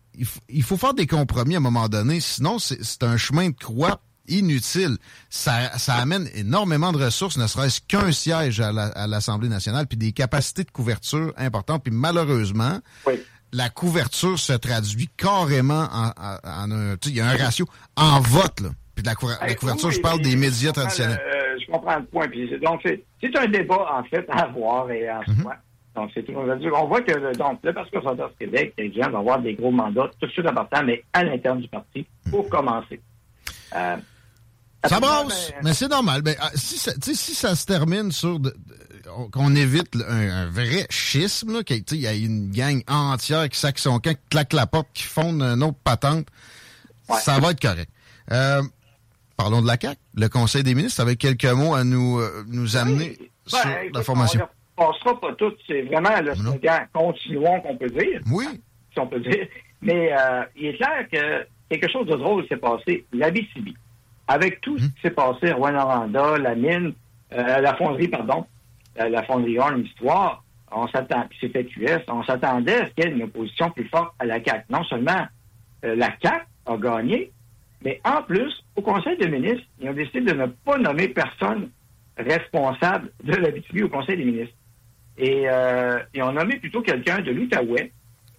il, 0.48 0.64
faut 0.64 0.78
faire 0.78 0.94
des 0.94 1.08
compromis 1.08 1.56
à 1.56 1.58
un 1.58 1.62
moment 1.62 1.90
donné, 1.90 2.20
sinon 2.20 2.60
c'est 2.60 3.04
un 3.04 3.18
chemin 3.18 3.50
de 3.50 3.56
croix 3.56 4.02
inutile. 4.28 4.98
Ça 5.30 5.72
amène 5.88 6.30
énormément 6.34 6.92
de 6.94 7.04
ressources, 7.04 7.38
ne 7.38 7.48
serait-ce 7.48 7.82
qu'un 7.82 8.12
siège 8.12 8.62
à 8.62 9.08
l'Assemblée 9.08 9.50
nationale, 9.50 9.88
puis 9.88 9.98
des 9.98 10.12
capacités 10.12 10.64
de 10.64 10.72
couverture 10.72 11.34
importantes. 11.36 11.84
Puis 11.84 11.94
malheureusement, 11.94 12.80
la 13.54 13.70
couverture 13.70 14.38
se 14.38 14.54
traduit 14.54 15.10
carrément 15.16 15.88
en, 15.92 16.72
un... 16.72 16.96
Il 17.06 17.16
y 17.16 17.22
a 17.22 17.28
un 17.28 17.38
ratio 17.38 17.66
en 17.96 18.20
vote, 18.20 18.62
là. 18.62 18.70
Puis 18.96 19.04
de 19.04 19.08
la, 19.08 19.16
couverture, 19.56 19.92
je 19.92 20.00
parle 20.00 20.22
des 20.22 20.36
médias 20.36 20.72
traditionnels. 20.72 21.20
Euh, 21.20 21.58
je 21.60 21.72
comprends 21.72 21.98
le 21.98 22.06
point. 22.06 22.28
Puis 22.28 22.50
donc, 22.60 22.82
c'est 22.84 23.38
un 23.38 23.48
débat, 23.48 23.88
en 23.92 24.04
fait, 24.04 24.26
à 24.30 24.44
avoir 24.44 24.92
et 24.92 25.08
à 25.08 25.22
mm 25.22 25.42
soi. 25.42 25.56
Donc, 25.96 26.12
c'est 26.14 26.24
tout. 26.24 26.34
On 26.34 26.88
voit 26.88 27.02
que 27.02 27.38
donc, 27.38 27.60
le 27.64 27.74
Parti 27.74 27.92
conservateur 27.92 28.30
du 28.30 28.36
Québec, 28.38 28.74
les 28.78 28.92
gens 28.94 29.10
vont 29.12 29.20
avoir 29.20 29.40
des 29.40 29.54
gros 29.54 29.72
mandats, 29.72 30.10
tout 30.20 30.28
de 30.28 30.32
suite 30.32 30.46
important, 30.46 30.84
mais 30.84 31.04
à 31.14 31.24
l'interne 31.24 31.62
du 31.62 31.68
parti, 31.68 32.06
pour 32.32 32.50
commencer. 32.50 33.00
Euh, 33.76 33.98
ça 34.86 35.00
brasse, 35.00 35.52
ben, 35.52 35.62
mais 35.64 35.74
c'est 35.74 35.88
normal. 35.88 36.22
Ben, 36.22 36.36
ah, 36.40 36.50
si, 36.56 36.78
ça, 36.78 36.92
si 37.00 37.36
ça 37.36 37.56
se 37.56 37.66
termine 37.66 38.12
sur 38.12 38.40
qu'on 39.32 39.56
évite 39.56 39.96
un, 40.08 40.46
vrai 40.48 40.86
schisme, 40.90 41.64
qu'il 41.64 42.00
y 42.00 42.08
a 42.08 42.14
une 42.14 42.52
gang 42.52 42.82
entière 42.88 43.50
qui 43.50 43.60
sac 43.60 43.80
son 43.80 44.00
camp, 44.00 44.14
qui 44.14 44.30
claque 44.30 44.54
la 44.54 44.68
porte, 44.68 44.88
qui 44.94 45.04
fonde 45.04 45.42
une 45.42 45.64
autre 45.64 45.78
patente, 45.84 46.28
ça 47.10 47.40
va 47.40 47.52
être 47.52 47.62
correct. 47.62 47.90
Euh, 48.32 48.62
parlons 49.38 49.62
de 49.62 49.68
la 49.68 49.78
CAQ. 49.80 50.00
Le 50.16 50.28
Conseil 50.30 50.64
des 50.64 50.76
ministres 50.76 51.02
avait 51.02 51.16
quelques 51.16 51.46
mots 51.46 51.76
à 51.76 51.84
nous, 51.84 52.20
euh, 52.20 52.44
nous 52.48 52.78
amener 52.78 53.18
sur 53.46 53.64
ben, 53.64 53.90
la 53.94 54.04
formation 54.04 54.48
passera 54.76 55.20
pas 55.20 55.34
tout. 55.34 55.54
C'est 55.68 55.84
vraiment 55.84 56.20
le 56.22 56.36
slogan 56.36 56.88
continuons 56.94 57.62
qu'on 57.62 57.78
peut 57.78 57.90
dire. 57.90 58.22
Oui. 58.32 58.46
Si 58.92 59.00
on 59.00 59.08
peut 59.08 59.20
dire. 59.20 59.48
Mais 59.82 60.14
euh, 60.14 60.44
il 60.56 60.68
est 60.68 60.74
clair 60.76 61.08
que 61.12 61.46
quelque 61.70 61.92
chose 61.92 62.08
de 62.08 62.16
drôle 62.16 62.48
s'est 62.48 62.58
passé. 62.58 63.06
L'Abitibi. 63.12 63.76
Avec 64.28 64.62
tout 64.62 64.78
ce 64.78 64.86
hum. 64.86 64.92
qui 64.92 65.02
s'est 65.02 65.12
passé, 65.12 65.52
Rwanda, 65.52 66.38
la 66.38 66.56
mine, 66.56 66.94
euh, 67.34 67.60
la 67.60 67.76
fonderie, 67.76 68.08
pardon, 68.08 68.46
la, 68.96 69.10
la 69.10 69.26
l'histoire, 69.76 70.44
on 70.72 70.88
s'attend, 70.88 71.26
puis 71.30 71.38
c'était 71.42 71.66
QS, 71.66 72.04
on 72.08 72.24
s'attendait 72.24 72.82
à 72.82 72.88
ce 72.88 72.92
qu'il 72.94 73.06
y 73.06 73.08
ait 73.08 73.12
une 73.12 73.24
opposition 73.24 73.70
plus 73.72 73.88
forte 73.90 74.14
à 74.20 74.26
la 74.26 74.44
CAQ. 74.44 74.66
Non 74.70 74.84
seulement 74.84 75.28
euh, 75.86 75.96
la 75.96 76.10
CAQ 76.22 76.46
a 76.66 76.78
gagné, 76.78 77.32
mais 77.84 78.02
en 78.06 78.24
plus, 78.24 78.64
au 78.76 78.82
Conseil 78.82 79.18
des 79.18 79.28
ministres, 79.28 79.66
ils 79.80 79.90
ont 79.90 79.94
décidé 79.94 80.22
de 80.22 80.34
ne 80.34 80.46
pas 80.48 80.78
nommer 80.78 81.10
personne 81.10 81.70
responsable 82.18 83.12
de 83.24 83.36
l'Abitibi 83.36 83.84
au 83.84 83.90
Conseil 83.90 84.18
des 84.18 84.26
ministres. 84.26 84.56
Et 85.18 85.44
euh, 85.48 86.00
ils 86.14 86.24
ont 86.24 86.32
nommé 86.32 86.58
plutôt 86.58 86.82
quelqu'un 86.82 87.20
de 87.20 87.32
l'Outaouais 87.32 87.92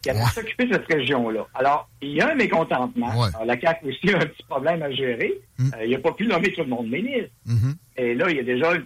qui 0.03 0.11
allait 0.11 0.25
s'occuper 0.25 0.67
de 0.67 0.75
cette 0.75 0.93
région-là. 0.93 1.47
Alors, 1.55 1.89
il 2.03 2.11
y 2.11 2.21
a 2.21 2.33
un 2.33 2.35
mécontentement. 2.35 3.13
la 3.45 3.61
CAQ 3.61 3.87
aussi 3.87 4.15
a 4.15 4.19
un 4.19 4.27
petit 4.27 4.43
problème 4.43 4.83
à 4.83 4.91
gérer. 4.91 5.41
Mm. 5.59 5.71
Euh, 5.75 5.85
il 5.85 5.91
n'a 5.93 5.99
pas 5.99 6.13
pu 6.13 6.27
nommer 6.27 6.53
tout 6.53 6.63
le 6.63 6.69
monde 6.69 6.89
ministre. 6.89 7.31
Mm-hmm. 7.47 7.75
Et 7.97 8.15
là, 8.15 8.27
il 8.29 8.37
y 8.37 8.41
a 8.41 8.43
déjà 8.43 8.75
une 8.75 8.85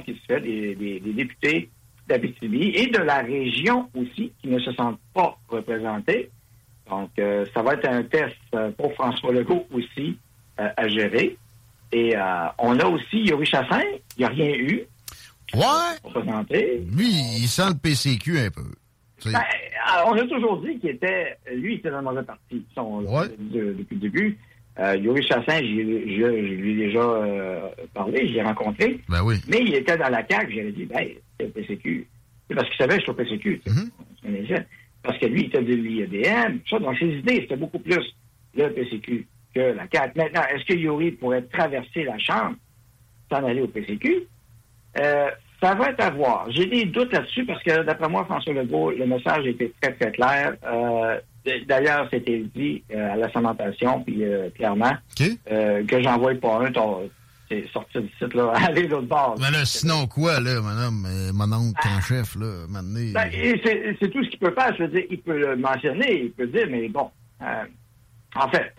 qui 0.00 0.14
se 0.14 0.24
fait 0.26 0.40
des, 0.40 0.74
des, 0.74 1.00
députés 1.00 1.68
d'Abitibi 2.08 2.70
et 2.74 2.88
de 2.88 2.98
la 2.98 3.18
région 3.18 3.88
aussi 3.94 4.32
qui 4.40 4.48
ne 4.48 4.58
se 4.58 4.72
sentent 4.72 5.00
pas 5.14 5.36
représentés. 5.48 6.30
Donc, 6.88 7.10
euh, 7.18 7.46
ça 7.54 7.62
va 7.62 7.74
être 7.74 7.88
un 7.88 8.02
test 8.02 8.36
euh, 8.54 8.70
pour 8.72 8.92
François 8.94 9.32
Legault 9.32 9.66
aussi 9.72 10.18
euh, 10.60 10.68
à 10.76 10.88
gérer. 10.88 11.36
Et 11.94 12.14
on 12.58 12.78
a 12.80 12.86
aussi 12.86 13.18
Yuri 13.18 13.44
Chassin, 13.44 13.82
il 14.16 14.20
n'y 14.20 14.24
a 14.24 14.28
rien 14.28 14.48
eu. 14.54 14.82
Ouais. 15.52 16.80
Lui, 16.90 17.06
il 17.06 17.46
sent 17.46 17.68
le 17.68 17.74
PCQ 17.74 18.38
un 18.38 18.50
peu. 18.50 18.64
Ben, 19.30 19.42
on 20.06 20.12
a 20.12 20.26
toujours 20.26 20.62
dit 20.62 20.78
qu'il 20.78 20.88
était, 20.88 21.36
lui, 21.54 21.74
il 21.74 21.78
était 21.80 21.90
dans 21.90 21.98
le 21.98 22.04
mauvais 22.04 22.22
parti 22.22 22.64
depuis 22.74 23.94
le 23.94 24.00
début. 24.00 24.38
Euh, 24.78 24.96
Yuri 24.96 25.22
Chassin, 25.22 25.58
je, 25.58 25.64
lui 25.64 26.72
ai 26.72 26.86
déjà 26.86 27.00
euh, 27.00 27.68
parlé, 27.92 28.26
je 28.28 28.34
l'ai 28.34 28.42
rencontré. 28.42 29.00
Ben 29.08 29.22
oui. 29.22 29.36
Mais 29.48 29.58
il 29.60 29.74
était 29.74 29.98
dans 29.98 30.08
la 30.08 30.26
CAQ, 30.26 30.54
j'avais 30.54 30.72
dit, 30.72 30.86
ben, 30.86 31.06
c'est 31.38 31.46
le 31.46 31.52
PCQ. 31.52 32.06
Parce 32.54 32.68
qu'il 32.68 32.78
savait 32.78 32.94
que 32.94 33.00
je 33.00 33.02
suis 33.02 33.10
au 33.10 33.14
PCQ. 33.14 33.62
Mm-hmm. 33.66 34.64
Parce 35.02 35.18
que 35.18 35.26
lui, 35.26 35.42
il 35.42 35.46
était 35.46 35.62
de 35.62 35.74
l'IEDM. 35.74 36.58
Ça, 36.68 36.78
dans 36.78 36.94
ses 36.96 37.08
idées, 37.08 37.40
c'était 37.42 37.56
beaucoup 37.56 37.80
plus 37.80 38.14
le 38.54 38.68
PCQ 38.68 39.26
que 39.54 39.60
la 39.60 39.86
CAQ. 39.92 40.18
Maintenant, 40.18 40.42
est-ce 40.54 40.64
que 40.64 40.74
Yuri 40.74 41.12
pourrait 41.12 41.42
traverser 41.42 42.04
la 42.04 42.18
Chambre 42.18 42.56
sans 43.30 43.44
aller 43.44 43.60
au 43.60 43.68
PCQ? 43.68 44.26
Euh, 44.98 45.30
ça 45.62 45.74
va 45.74 45.90
être 45.90 46.02
à 46.02 46.10
voir. 46.10 46.50
J'ai 46.50 46.66
des 46.66 46.84
doutes 46.86 47.12
là-dessus 47.12 47.44
parce 47.44 47.62
que, 47.62 47.82
d'après 47.82 48.08
moi, 48.08 48.24
François 48.24 48.52
Legault, 48.52 48.90
le 48.90 49.06
message 49.06 49.46
était 49.46 49.72
très, 49.80 49.92
très 49.92 50.12
clair. 50.12 50.54
Euh, 50.64 51.20
D'ailleurs, 51.66 52.08
c'était 52.12 52.44
dit 52.54 52.84
euh, 52.92 53.12
à 53.12 53.16
la 53.16 53.32
sémentation, 53.32 54.02
puis 54.02 54.24
euh, 54.24 54.48
clairement, 54.50 54.92
euh, 55.50 55.84
que 55.84 56.02
j'envoie 56.02 56.34
pas 56.36 56.66
un, 56.66 56.72
c'est 57.48 57.66
sorti 57.72 58.00
du 58.00 58.10
site, 58.18 58.34
là, 58.34 58.52
aller 58.66 58.86
l'autre 58.86 59.08
bord. 59.08 59.36
Mais 59.40 59.50
là, 59.50 59.64
sinon 59.64 60.06
quoi, 60.06 60.40
là, 60.40 60.60
madame, 60.60 61.06
mon 61.34 61.52
oncle 61.52 61.80
en 61.84 62.00
chef, 62.00 62.36
là, 62.36 62.66
maintenant... 62.68 63.00
Ben, 63.12 63.28
c'est 64.00 64.08
tout 64.10 64.24
ce 64.24 64.30
qu'il 64.30 64.38
peut 64.38 64.54
faire. 64.56 64.74
Je 64.76 64.84
veux 64.84 64.88
dire, 64.88 65.04
il 65.10 65.20
peut 65.20 65.38
le 65.38 65.56
mentionner, 65.56 66.24
il 66.24 66.32
peut 66.32 66.46
dire, 66.46 66.66
mais 66.70 66.88
bon... 66.88 67.10
en 67.40 68.48
fait, 68.48 68.72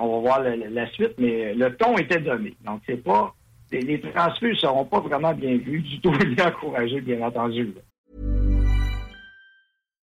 on 0.00 0.16
va 0.16 0.20
voir 0.20 0.40
la, 0.40 0.90
suite, 0.90 1.14
mais 1.18 1.54
le 1.54 1.74
ton 1.76 1.96
était 1.98 2.20
donné. 2.20 2.54
Donc, 2.64 2.82
c'est 2.86 3.02
pas 3.02 3.32
les, 3.70 3.80
les 3.82 4.00
transferts 4.00 4.50
ne 4.50 4.54
seront 4.54 4.84
pas 4.84 5.00
vraiment 5.00 5.34
bien 5.34 5.56
vus, 5.56 5.80
du 5.80 6.00
tout 6.00 6.10
bien 6.34 6.48
encouragés, 6.48 7.00
bien 7.00 7.20
entendu. 7.22 7.74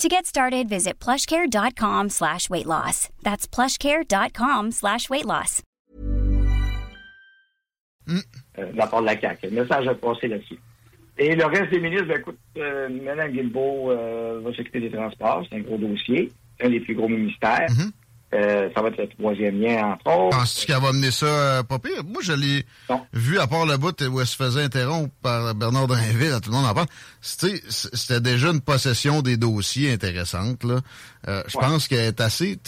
To 0.00 0.08
get 0.08 0.26
started, 0.26 0.68
visit 0.68 0.98
plushcare.com 0.98 2.10
slash 2.10 2.50
weight 2.50 2.66
loss. 2.66 3.08
That's 3.22 3.46
plushcare.com 3.46 4.72
slash 4.72 5.08
weight 5.08 5.24
loss. 5.24 5.62
Mm. 8.06 8.20
Euh, 8.58 8.72
la 8.74 8.86
part 8.86 9.00
de 9.00 9.06
la 9.06 9.16
CAQ. 9.18 9.48
Le 9.48 9.62
message 9.62 9.88
a 9.88 9.94
passé 9.94 10.28
là-dessus. 10.28 10.58
Et 11.18 11.34
le 11.34 11.46
reste 11.46 11.70
des 11.70 11.80
ministres, 11.80 12.08
ben, 12.08 12.18
écoute, 12.18 12.38
euh, 12.58 12.88
Mme 12.90 13.32
Guilbeault 13.32 13.90
euh, 13.90 14.40
va 14.44 14.52
s'occuper 14.52 14.80
des 14.80 14.90
transports. 14.90 15.46
C'est 15.48 15.56
un 15.56 15.60
gros 15.60 15.78
dossier. 15.78 16.30
Un 16.60 16.68
des 16.68 16.80
plus 16.80 16.94
gros 16.94 17.08
ministères. 17.08 17.66
Mm 17.70 17.74
-hmm. 17.74 17.90
Euh, 18.36 18.68
ça 18.74 18.82
va 18.82 18.88
être 18.88 18.98
le 18.98 19.08
troisième 19.08 19.60
lien, 19.60 19.92
entre 19.92 20.06
autres. 20.06 20.36
Penses-tu 20.36 20.66
qu'elle 20.66 20.82
va 20.82 20.92
mener 20.92 21.10
ça 21.10 21.26
euh, 21.26 21.62
pas 21.62 21.78
pire? 21.78 22.04
Moi, 22.04 22.20
je 22.22 22.32
l'ai 22.32 22.66
vu, 23.12 23.38
à 23.38 23.46
part 23.46 23.64
le 23.64 23.76
bout 23.78 23.98
où 24.02 24.20
elle 24.20 24.26
se 24.26 24.36
faisait 24.36 24.62
interrompre 24.62 25.14
par 25.22 25.54
Bernard 25.54 25.86
Drinville, 25.86 26.38
tout 26.42 26.50
le 26.50 26.56
monde 26.56 26.66
en 26.66 26.74
parle. 26.74 26.88
C'était 27.22 28.20
déjà 28.20 28.50
une 28.50 28.60
possession 28.60 29.22
des 29.22 29.36
dossiers 29.36 29.92
intéressante. 29.92 30.64
Là. 30.64 30.80
Euh, 31.28 31.42
je 31.48 31.56
pense 31.56 31.88
qu'elle 31.88 32.00
est 32.06 32.20
assez 32.20 32.58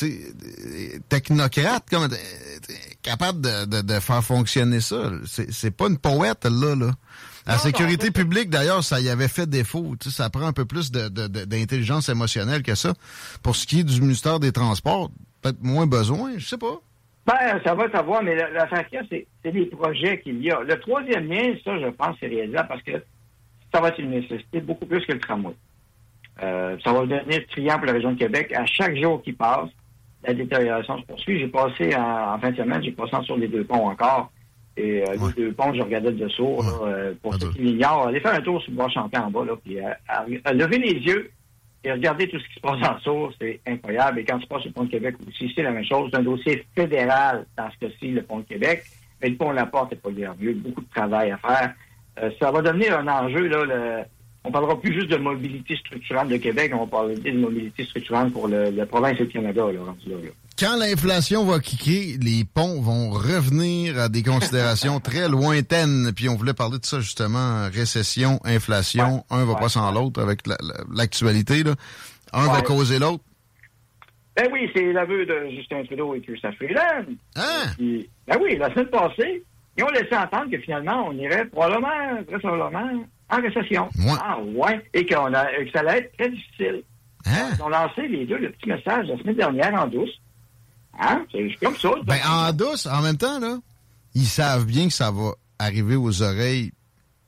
technocrate, 1.09 1.85
comme, 1.91 2.09
capable 3.03 3.41
de, 3.41 3.83
de, 3.83 4.01
faire 4.01 4.25
fonctionner 4.25 4.81
ça. 4.81 5.11
C'est 5.27 5.71
pas 5.71 5.89
une 5.89 5.99
poète, 5.99 6.45
là. 6.45 6.75
là. 6.75 6.91
La 7.47 7.59
sécurité 7.59 8.11
publique, 8.11 8.51
d'ailleurs, 8.51 8.85
ça 8.85 9.01
y 9.01 9.09
avait 9.09 9.29
fait 9.29 9.49
défaut. 9.49 9.97
ça 10.11 10.29
prend 10.29 10.47
un 10.47 10.53
peu 10.53 10.67
plus 10.67 10.91
d'intelligence 10.91 12.11
émotionnelle 12.11 12.63
que 12.63 12.75
ça. 12.75 12.93
Pour 13.43 13.57
ce 13.57 13.67
qui 13.67 13.81
est 13.81 13.85
du 13.85 14.01
ministère 14.03 14.39
des 14.39 14.53
Transports, 14.53 15.11
peut-être 15.43 15.63
moins 15.63 15.87
besoin, 15.87 16.33
je 16.37 16.47
sais 16.47 16.59
pas. 16.59 16.81
Ben, 17.27 17.61
ça 17.63 17.75
va 17.75 17.91
savoir, 17.91 18.23
mais 18.23 18.35
la, 18.35 18.51
la 18.51 18.69
c'est 19.11 19.27
des 19.45 19.67
projets 19.67 20.21
qu'il 20.21 20.43
y 20.43 20.51
a. 20.51 20.61
Le 20.61 20.81
troisième 20.81 21.29
lien, 21.29 21.55
ça, 21.63 21.79
je 21.79 21.89
pense, 21.89 22.17
c'est 22.21 22.27
réalisable 22.27 22.69
parce 22.69 22.83
que 22.83 23.03
ça 23.73 23.81
va 23.81 23.89
être 23.89 23.99
une 23.99 24.11
nécessité 24.11 24.61
beaucoup 24.61 24.87
plus 24.87 25.05
que 25.05 25.13
le 25.13 25.21
tramway. 25.21 25.55
Euh, 26.43 26.77
ça 26.83 26.93
va 26.93 27.01
devenir 27.01 27.47
triant 27.49 27.77
pour 27.77 27.87
la 27.87 27.93
région 27.93 28.13
de 28.13 28.19
Québec. 28.19 28.53
À 28.55 28.65
chaque 28.65 28.97
jour 28.97 29.23
qui 29.23 29.33
passe, 29.33 29.69
la 30.27 30.35
détérioration 30.35 30.99
se 30.99 31.05
poursuit. 31.05 31.39
J'ai 31.39 31.49
passé 31.49 31.95
en, 31.95 32.39
fin 32.39 32.51
de 32.51 32.57
semaine, 32.57 32.83
j'ai 32.83 32.93
passé 32.93 33.17
sur 33.25 33.37
les 33.37 33.49
deux 33.49 33.65
ponts 33.65 33.89
encore. 33.89 34.31
Et 34.77 35.03
euh, 35.03 35.17
les 35.27 35.33
deux 35.33 35.53
ponts, 35.53 35.75
je 35.75 35.83
regardais 35.83 36.13
de 36.13 36.25
dessous. 36.25 36.61
Euh, 36.85 37.13
pour 37.21 37.35
ceux 37.35 37.51
qui 37.51 37.59
l'ignorent, 37.59 38.07
allez 38.07 38.21
faire 38.21 38.35
un 38.35 38.41
tour 38.41 38.63
sur 38.63 38.71
le 38.71 38.77
bois 38.77 38.89
chanté 38.89 39.19
en 39.19 39.31
bas, 39.31 39.45
là, 39.45 39.55
puis 39.63 39.79
à, 39.81 40.53
lever 40.53 40.79
les 40.79 40.95
yeux 40.95 41.31
et 41.85 41.93
regarder 41.93 42.29
tout 42.29 42.39
ce 42.39 42.49
qui 42.49 42.55
se 42.55 42.61
passe 42.61 42.83
en 42.83 42.99
source, 43.01 43.35
c'est 43.41 43.61
incroyable. 43.67 44.21
Et 44.21 44.25
quand 44.25 44.39
passes 44.49 44.63
sur 44.63 44.71
le 44.71 44.75
pont 44.75 44.85
de 44.85 44.91
Québec 44.91 45.17
aussi, 45.27 45.53
c'est 45.55 45.63
la 45.63 45.71
même 45.71 45.85
chose. 45.85 46.11
C'est 46.11 46.19
un 46.19 46.23
dossier 46.23 46.65
fédéral 46.75 47.47
dans 47.57 47.71
ce 47.71 47.87
cas-ci, 47.87 48.11
le 48.11 48.23
pont 48.23 48.41
de 48.41 48.45
Québec. 48.45 48.85
Mais 49.23 49.31
le 49.31 49.37
pont 49.37 49.51
La 49.53 49.67
Porte 49.67 49.93
n'est 49.93 49.97
pas 49.97 50.11
nerveux. 50.11 50.55
Beaucoup 50.55 50.81
de 50.81 50.91
travail 50.91 51.31
à 51.31 51.39
faire. 51.39 51.75
Euh, 52.21 52.31
ça 52.41 52.51
va 52.51 52.63
devenir 52.63 52.99
un 52.99 53.07
enjeu, 53.07 53.47
là, 53.47 54.05
on 54.45 54.51
parlera 54.51 54.81
plus 54.81 54.95
juste 54.95 55.11
de 55.11 55.17
mobilité 55.17 55.77
structurante 55.77 56.29
de 56.29 56.37
Québec, 56.37 56.73
on 56.75 56.85
va 56.85 56.87
parler 56.87 57.17
de 57.17 57.33
mobilité 57.33 57.85
structurante 57.85 58.33
pour 58.33 58.49
le, 58.49 58.71
la 58.71 58.87
province 58.87 59.17
et 59.21 59.25
le 59.25 59.27
Canada. 59.27 59.67
Quand 60.59 60.77
l'inflation 60.77 61.45
va 61.45 61.61
kicker, 61.61 62.19
les 62.21 62.43
ponts 62.45 62.81
vont 62.81 63.11
revenir 63.11 63.97
à 63.97 64.09
des 64.09 64.25
considérations 64.25 64.99
très 65.09 65.29
lointaines. 65.29 66.13
Puis 66.17 66.29
on 66.29 66.35
voulait 66.35 66.53
parler 66.53 66.81
de 66.81 66.85
ça 66.85 66.99
justement, 66.99 67.69
récession, 67.73 68.41
inflation, 68.45 69.25
un 69.31 69.45
va 69.45 69.55
pas 69.55 69.69
sans 69.69 69.93
l'autre 69.93 70.21
avec 70.21 70.41
l'actualité. 70.93 71.63
un 72.33 72.47
va 72.53 72.63
causer 72.63 72.99
l'autre. 72.99 73.23
Ben 74.37 74.49
oui, 74.53 74.69
c'est 74.75 74.93
l'aveu 74.93 75.25
de 75.27 75.49
Justin 75.57 75.85
Trudeau 75.85 76.17
et 76.17 76.21
Christophe 76.23 76.57
Freeland. 76.57 77.07
Hein? 77.37 77.75
ben 77.79 78.39
oui, 78.41 78.57
la 78.57 78.69
semaine 78.71 78.89
passée, 78.89 79.45
ils 79.77 79.85
ont 79.85 79.91
laissé 79.91 80.17
entendre 80.17 80.51
que 80.51 80.59
finalement, 80.59 81.07
on 81.07 81.13
irait 81.13 81.47
probablement, 81.47 82.25
très 82.27 82.39
probablement, 82.41 83.05
en 83.31 83.37
récession. 83.41 83.89
Ah, 84.21 84.39
ouais. 84.41 84.81
Et 84.93 85.07
a, 85.15 85.45
que 85.65 85.71
ça 85.73 85.81
allait 85.81 85.99
être 85.99 86.17
très 86.17 86.31
difficile. 86.31 86.83
Hein? 87.27 87.51
Ils 87.57 87.63
ont 87.63 87.69
lancé 87.69 88.09
les 88.09 88.27
deux 88.27 88.39
le 88.39 88.51
petit 88.51 88.69
message 88.69 89.07
la 89.07 89.19
semaine 89.19 89.37
dernière 89.37 89.75
en 89.75 89.87
douce. 89.87 90.21
Hein? 90.99 91.25
C'est 91.31 91.57
comme 91.63 91.77
ça. 91.77 91.91
Ben, 92.05 92.19
en 92.29 92.53
douce, 92.53 92.87
en 92.87 93.03
même 93.03 93.17
temps, 93.17 93.39
là, 93.39 93.59
ils 94.15 94.27
savent 94.27 94.67
bien 94.67 94.89
que 94.89 94.93
ça 94.93 95.11
va 95.11 95.33
arriver 95.59 95.97
aux 95.97 96.23
oreilles 96.23 96.73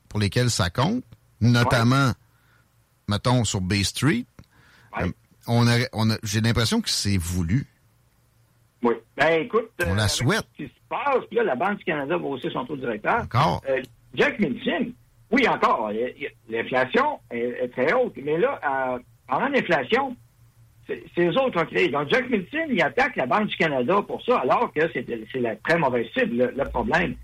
pour 0.09 0.19
lesquelles 0.19 0.49
ça 0.49 0.69
compte, 0.69 1.03
notamment, 1.39 2.11
mettons, 3.07 3.43
sur 3.43 3.61
Bay 3.61 3.83
Street. 3.83 4.25
Euh, 4.99 5.09
on 5.47 5.67
a, 5.67 5.77
on 5.93 6.09
a, 6.11 6.17
j'ai 6.23 6.41
l'impression 6.41 6.81
que 6.81 6.89
c'est 6.89 7.17
voulu. 7.17 7.65
Oui. 8.83 8.95
Ben, 9.15 9.41
écoute. 9.41 9.69
On 9.85 9.93
la 9.93 10.05
euh, 10.05 10.07
souhaite. 10.07 10.45
Ce 10.57 10.63
qui 10.63 10.69
se 10.69 10.79
passe, 10.89 11.23
puis 11.29 11.37
là, 11.37 11.43
la 11.43 11.55
Banque 11.55 11.77
du 11.77 11.85
Canada 11.85 12.17
va 12.17 12.25
aussi 12.25 12.49
son 12.51 12.65
taux 12.65 12.75
directeur. 12.75 13.21
Encore. 13.21 13.61
Euh, 13.69 13.81
Jack 14.13 14.39
Medicine, 14.39 14.93
oui, 15.31 15.47
encore. 15.47 15.91
L'inflation 16.49 17.19
est, 17.29 17.71
très 17.71 17.93
haute. 17.93 18.13
Mais 18.21 18.37
là, 18.37 18.99
pendant 19.27 19.47
l'inflation, 19.47 20.17
c'est 21.15 21.25
eux 21.25 21.37
autres 21.37 21.63
qui. 21.65 21.89
Donc, 21.89 22.09
Jack 22.09 22.29
Milton, 22.29 22.67
il 22.69 22.81
attaque 22.81 23.15
la 23.15 23.25
Banque 23.25 23.47
du 23.47 23.55
Canada 23.55 24.01
pour 24.07 24.23
ça, 24.23 24.39
alors 24.39 24.71
que 24.73 24.81
c'est 24.93 25.39
la 25.39 25.55
très 25.57 25.77
mauvaise 25.77 26.07
cible. 26.17 26.53
le 26.55 26.65
problème, 26.65 27.15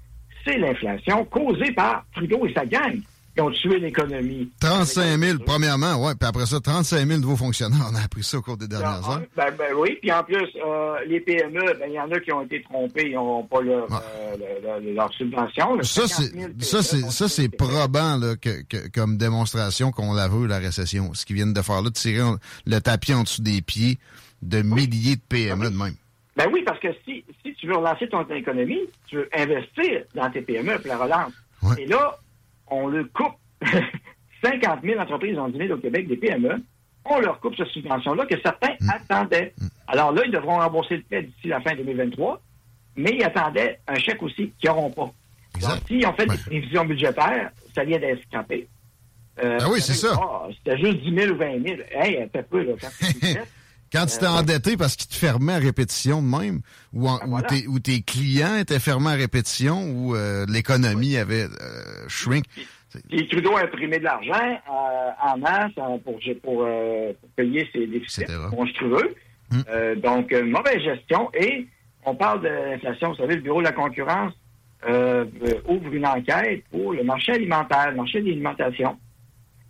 c'est 0.45 0.57
l'inflation 0.57 1.25
causée 1.25 1.71
par 1.71 2.05
Trudeau 2.13 2.45
et 2.45 2.53
sa 2.53 2.65
gang 2.65 2.99
qui 3.37 3.41
ont 3.41 3.51
tué 3.51 3.79
l'économie. 3.79 4.49
35 4.59 5.19
000, 5.19 5.37
premièrement, 5.45 5.93
oui. 6.03 6.13
Puis 6.19 6.27
après 6.27 6.47
ça, 6.47 6.59
35 6.59 7.05
000 7.05 7.19
nouveaux 7.19 7.35
fonctionnaires. 7.35 7.85
On 7.91 7.95
a 7.95 8.01
appris 8.01 8.23
ça 8.23 8.39
au 8.39 8.41
cours 8.41 8.57
des 8.57 8.67
dernières 8.67 9.01
ah, 9.05 9.11
heures. 9.11 9.21
Ben, 9.35 9.53
ben, 9.57 9.73
oui. 9.77 9.97
Puis 10.01 10.11
en 10.11 10.23
plus, 10.23 10.47
euh, 10.65 10.95
les 11.05 11.19
PME, 11.19 11.61
ben, 11.79 11.85
il 11.87 11.93
y 11.93 11.99
en 11.99 12.11
a 12.11 12.19
qui 12.19 12.31
ont 12.31 12.41
été 12.41 12.63
trompés. 12.63 13.09
Ils 13.09 13.13
n'ont 13.13 13.43
pas 13.43 13.61
leur, 13.61 13.87
ah. 13.91 14.01
euh, 14.41 14.79
leur 14.93 15.13
subvention. 15.13 15.81
ça, 15.83 16.07
c'est, 16.07 16.63
ça, 16.63 16.81
c'est, 16.81 17.01
ça, 17.11 17.27
c'est 17.27 17.49
probant, 17.49 18.17
là, 18.17 18.35
que, 18.35 18.63
que, 18.63 18.87
comme 18.89 19.17
démonstration 19.17 19.91
qu'on 19.91 20.13
la 20.13 20.27
veut, 20.27 20.47
la 20.47 20.57
récession. 20.57 21.13
Ce 21.13 21.25
qu'ils 21.25 21.35
viennent 21.35 21.53
de 21.53 21.61
faire 21.61 21.83
là, 21.83 21.89
de 21.89 21.93
tirer 21.93 22.23
le 22.65 22.79
tapis 22.79 23.13
en 23.13 23.21
dessous 23.21 23.43
des 23.43 23.61
pieds 23.61 23.99
de 24.41 24.63
milliers 24.63 25.15
de 25.15 25.21
PME 25.29 25.69
de 25.69 25.77
même. 25.77 25.95
Ben 26.35 26.47
oui, 26.51 26.63
parce 26.65 26.79
que 26.79 26.87
si, 27.05 27.23
si 27.43 27.53
tu 27.55 27.67
veux 27.67 27.75
relancer 27.75 28.07
ton 28.09 28.23
économie, 28.29 28.81
tu 29.07 29.17
veux 29.17 29.29
investir 29.33 30.03
dans 30.13 30.29
tes 30.29 30.41
PME 30.41 30.77
pour 30.77 30.87
la 30.87 30.97
relance. 30.97 31.33
Et 31.79 31.87
là, 31.87 32.17
on 32.69 32.87
le 32.87 33.05
coupe. 33.05 33.35
50 34.43 34.81
000 34.83 34.99
entreprises 34.99 35.37
ont 35.37 35.49
dîné 35.49 35.71
au 35.71 35.77
Québec, 35.77 36.07
des 36.07 36.17
PME. 36.17 36.61
On 37.05 37.19
leur 37.19 37.39
coupe 37.39 37.55
cette 37.55 37.67
subvention-là 37.69 38.25
que 38.25 38.39
certains 38.41 38.75
mm. 38.79 38.89
attendaient. 38.89 39.53
Mm. 39.57 39.67
Alors 39.87 40.11
là, 40.11 40.21
ils 40.25 40.31
devront 40.31 40.59
rembourser 40.59 40.97
le 40.97 41.03
prêt 41.03 41.23
d'ici 41.23 41.47
la 41.47 41.61
fin 41.61 41.75
2023, 41.75 42.41
mais 42.97 43.11
ils 43.13 43.23
attendaient 43.23 43.79
un 43.87 43.95
chèque 43.95 44.21
aussi 44.21 44.51
qu'ils 44.59 44.69
n'auront 44.69 44.91
pas. 44.91 45.11
Donc, 45.61 45.79
s'ils 45.87 46.05
ont 46.05 46.13
fait 46.13 46.27
des 46.27 46.37
prévisions 46.37 46.85
budgétaires, 46.85 47.49
ça 47.73 47.83
vient 47.83 47.97
d'être 47.97 48.21
scrappé. 48.23 48.67
Euh, 49.43 49.59
ah 49.61 49.67
oui, 49.71 49.81
c'est 49.81 49.93
ça. 49.93 50.15
Ah, 50.19 50.47
c'était 50.57 50.77
juste 50.77 50.97
10 50.97 51.15
000 51.15 51.33
ou 51.33 51.37
20 51.37 51.63
000. 51.63 51.81
Hey, 51.91 52.27
fait 52.31 52.43
peu, 52.43 52.63
là. 52.63 52.73
Quand 52.79 52.89
tu 53.91 54.17
t'es 54.19 54.27
endetté 54.27 54.77
parce 54.77 54.95
qu'ils 54.95 55.09
te 55.09 55.15
fermaient 55.15 55.53
à 55.53 55.59
répétition 55.59 56.21
de 56.21 56.27
même, 56.27 56.61
ou, 56.93 57.07
ben 57.07 57.41
tes, 57.41 57.65
tes, 57.81 58.01
clients 58.01 58.55
étaient 58.57 58.79
fermés 58.79 59.11
à 59.11 59.15
répétition, 59.15 59.83
ou 59.83 60.15
euh, 60.15 60.45
l'économie 60.47 61.17
avait 61.17 61.45
euh, 61.45 62.07
shrink? 62.07 62.45
Trudeau 63.29 63.55
a 63.55 63.63
imprimé 63.63 63.99
de 63.99 64.03
l'argent 64.03 64.33
euh, 64.33 65.09
en 65.21 65.37
masse 65.37 65.71
euh, 65.77 65.97
pour, 66.03 66.19
pour, 66.41 66.67
pour, 67.21 67.29
payer 67.35 67.67
ses 67.73 67.85
déficits 67.87 68.25
monstrueux. 68.51 69.15
Hum. 69.49 69.63
donc, 70.01 70.33
mauvaise 70.33 70.81
gestion. 70.81 71.29
Et 71.33 71.67
on 72.05 72.15
parle 72.15 72.41
de 72.41 72.49
l'inflation. 72.49 73.11
Vous 73.11 73.15
savez, 73.15 73.35
le 73.35 73.41
Bureau 73.41 73.59
de 73.59 73.65
la 73.65 73.71
concurrence 73.71 74.33
ouvre 74.85 75.93
une 75.93 76.05
enquête 76.05 76.63
pour 76.69 76.93
le 76.93 77.03
marché 77.03 77.31
alimentaire, 77.31 77.91
le 77.91 77.97
marché 77.97 78.19
de 78.19 78.27
l'alimentation. 78.27 78.97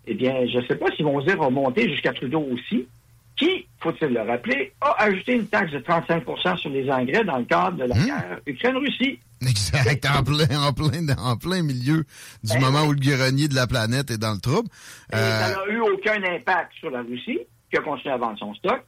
Eh 0.08 0.16
bien, 0.16 0.48
je 0.48 0.58
ne 0.58 0.66
sais 0.66 0.76
pas 0.76 0.88
s'ils 0.96 1.06
vont 1.06 1.20
dire 1.20 1.38
remonter 1.40 1.90
jusqu'à 1.90 2.14
Trudeau 2.14 2.44
aussi, 2.52 2.88
qui, 3.38 3.68
faut-il 3.80 4.10
le 4.10 4.22
rappeler, 4.22 4.74
a 4.82 5.04
ajouté 5.04 5.34
une 5.34 5.48
taxe 5.48 5.72
de 5.72 5.80
35% 5.80 6.58
sur 6.58 6.70
les 6.72 6.90
engrais 6.90 7.24
dans 7.24 7.38
le 7.38 7.46
cadre 7.46 7.78
de 7.78 7.84
la 7.86 7.96
hum. 7.96 8.06
guerre 8.06 8.40
Ukraine-Russie. 8.46 9.20
Exact, 9.42 10.06
en 10.06 10.24
plein, 10.24 10.60
en 10.60 10.74
plein, 10.74 11.16
en 11.20 11.38
plein 11.38 11.62
milieu 11.62 12.04
du 12.44 12.54
ben 12.54 12.60
moment 12.60 12.84
où 12.86 12.94
le 12.94 13.00
grenier 13.00 13.48
de 13.48 13.54
la 13.54 13.68
planète 13.68 14.10
est 14.10 14.18
dans 14.18 14.34
le 14.34 14.40
trouble. 14.40 14.68
ça 15.12 15.18
n'a 15.52 15.60
euh, 15.60 15.72
eu 15.72 15.80
aucun 15.80 16.22
impact 16.24 16.74
sur 16.80 16.90
la 16.90 17.04
Russie, 17.04 17.40
qui 17.70 17.78
a 17.78 17.82
continué 17.82 18.14
à 18.16 18.18
vendre 18.18 18.40
son 18.40 18.56
stock. 18.56 18.84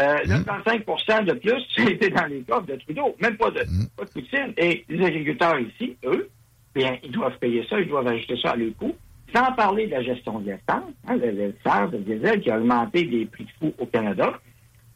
Euh, 0.00 0.18
Le 0.24 0.34
35% 0.44 1.20
hum. 1.20 1.24
de 1.24 1.32
plus, 1.32 1.62
c'était 1.76 2.10
dans 2.10 2.26
les 2.26 2.42
coffres 2.42 2.66
de 2.66 2.76
Trudeau, 2.76 3.16
même 3.20 3.36
pas 3.38 3.50
de, 3.50 3.60
hum. 3.60 3.88
pas 3.96 4.04
de 4.04 4.10
Poutine. 4.10 4.52
Et 4.58 4.84
les 4.88 5.06
agriculteurs 5.06 5.58
ici, 5.58 5.96
eux, 6.04 6.28
bien, 6.74 6.98
ils 7.02 7.12
doivent 7.12 7.38
payer 7.38 7.66
ça, 7.70 7.80
ils 7.80 7.88
doivent 7.88 8.08
ajouter 8.08 8.36
ça 8.42 8.50
à 8.50 8.56
leur 8.56 8.76
coût. 8.76 8.94
Sans 9.34 9.52
parler 9.52 9.86
de 9.86 9.92
la 9.92 10.02
gestion 10.02 10.38
de 10.40 10.46
l'essence, 10.50 10.92
hein, 11.08 11.16
le, 11.16 11.30
le 11.30 11.98
diesel 11.98 12.40
qui 12.40 12.50
a 12.50 12.58
augmenté 12.58 13.04
des 13.04 13.26
prix 13.26 13.44
de 13.44 13.50
fou 13.58 13.74
au 13.78 13.86
Canada. 13.86 14.32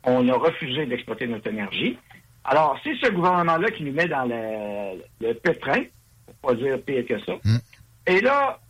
On 0.05 0.29
a 0.29 0.35
refusé 0.35 0.87
d'exploiter 0.87 1.27
notre 1.27 1.48
énergie. 1.48 1.98
Alors, 2.44 2.79
c'est 2.85 2.94
ce 3.03 3.11
gouvernement-là 3.11 3.70
qui 3.70 3.83
nous 3.83 3.92
met 3.92 4.07
dans 4.07 4.24
le, 4.24 5.03
le 5.20 5.35
pétrin, 5.35 5.83
pour 6.24 6.35
pas 6.51 6.55
dire 6.55 6.81
pire 6.83 7.05
que 7.07 7.18
ça. 7.24 7.33
Hmm. 7.44 7.59
Et 8.07 8.20
là, 8.20 8.61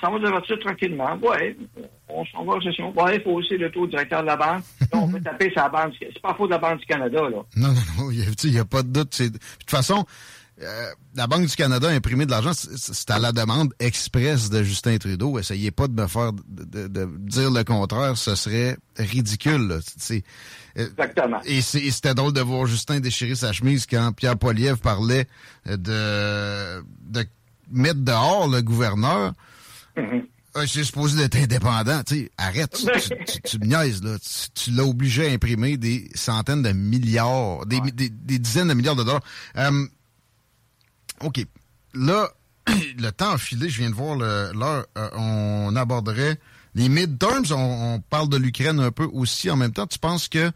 ça 0.00 0.10
va 0.10 0.18
de 0.18 0.28
voiture 0.28 0.58
tranquillement. 0.60 1.16
Ouais, 1.22 1.56
on 2.08 2.24
s'en 2.26 2.44
va 2.44 2.54
en 2.54 2.60
session. 2.60 2.92
Ouais, 2.96 3.16
il 3.16 3.22
faut 3.22 3.32
aussi 3.32 3.56
le 3.56 3.70
taux 3.70 3.86
directeur 3.86 4.22
de 4.22 4.26
la 4.26 4.36
banque. 4.36 4.62
Là, 4.92 4.98
on 4.98 5.08
peut 5.08 5.20
taper 5.20 5.52
sa 5.54 5.68
banque. 5.68 5.94
C'est 6.00 6.22
pas 6.22 6.34
faux 6.34 6.46
de 6.46 6.52
la 6.52 6.58
Banque 6.58 6.80
du 6.80 6.86
Canada, 6.86 7.20
là. 7.22 7.42
Non, 7.56 7.68
non, 7.68 7.74
non. 7.98 8.10
Il 8.10 8.50
n'y 8.50 8.58
a, 8.58 8.64
pas 8.64 8.82
de 8.82 8.88
doute. 8.88 9.20
De 9.20 9.28
toute 9.28 9.70
façon, 9.70 10.04
euh, 10.60 10.90
la 11.14 11.26
Banque 11.26 11.46
du 11.46 11.54
Canada 11.54 11.88
a 11.88 11.92
imprimé 11.92 12.26
de 12.26 12.30
l'argent, 12.30 12.52
c'est 12.52 13.10
à 13.10 13.18
la 13.18 13.32
demande 13.32 13.72
express 13.78 14.50
de 14.50 14.62
Justin 14.62 14.98
Trudeau. 14.98 15.38
Essayez 15.38 15.70
pas 15.70 15.86
de 15.86 16.00
me 16.00 16.06
faire 16.08 16.32
de, 16.32 17.08
dire 17.18 17.50
le 17.50 17.62
contraire, 17.62 18.16
ce 18.16 18.34
serait 18.34 18.76
ridicule. 18.96 19.68
Là. 19.68 19.78
Exactement. 20.74 21.40
Et 21.44 21.60
c'était 21.60 22.14
drôle 22.14 22.32
de 22.32 22.40
voir 22.40 22.66
Justin 22.66 23.00
déchirer 23.00 23.34
sa 23.34 23.52
chemise 23.52 23.86
quand 23.86 24.12
Pierre 24.12 24.36
Poliev 24.36 24.78
parlait 24.78 25.26
de, 25.66 26.82
de 27.02 27.24
mettre 27.70 28.00
dehors 28.00 28.48
le 28.48 28.62
gouverneur. 28.62 29.32
Mm-hmm. 29.96 30.66
c'est 30.66 30.84
supposé 30.84 31.16
d'être 31.18 31.36
indépendant. 31.36 32.02
sais, 32.06 32.30
arrête, 32.36 32.76
tu, 33.44 33.58
me 33.58 33.66
niaises, 33.66 34.02
là. 34.02 34.16
Tu, 34.54 34.70
l'as 34.70 34.84
obligé 34.84 35.28
à 35.28 35.32
imprimer 35.32 35.76
des 35.76 36.08
centaines 36.14 36.62
de 36.62 36.72
milliards, 36.72 37.66
des, 37.66 37.80
dizaines 38.38 38.68
de 38.68 38.74
milliards 38.74 38.96
de 38.96 39.04
dollars. 39.04 39.22
Euh, 39.56 39.86
OK. 41.24 41.44
Là, 41.94 42.28
le 42.98 43.10
temps 43.10 43.30
a 43.30 43.38
filé, 43.38 43.68
je 43.68 43.78
viens 43.80 43.90
de 43.90 43.94
voir 43.94 44.16
l'heure. 44.16 44.86
Euh, 44.96 45.08
on 45.14 45.74
aborderait 45.76 46.36
les 46.74 46.88
midterms. 46.88 47.44
On, 47.50 47.94
on 47.94 48.00
parle 48.00 48.28
de 48.28 48.36
l'Ukraine 48.36 48.80
un 48.80 48.90
peu 48.90 49.08
aussi 49.12 49.50
en 49.50 49.56
même 49.56 49.72
temps. 49.72 49.86
Tu 49.86 49.98
penses 49.98 50.28
que 50.28 50.50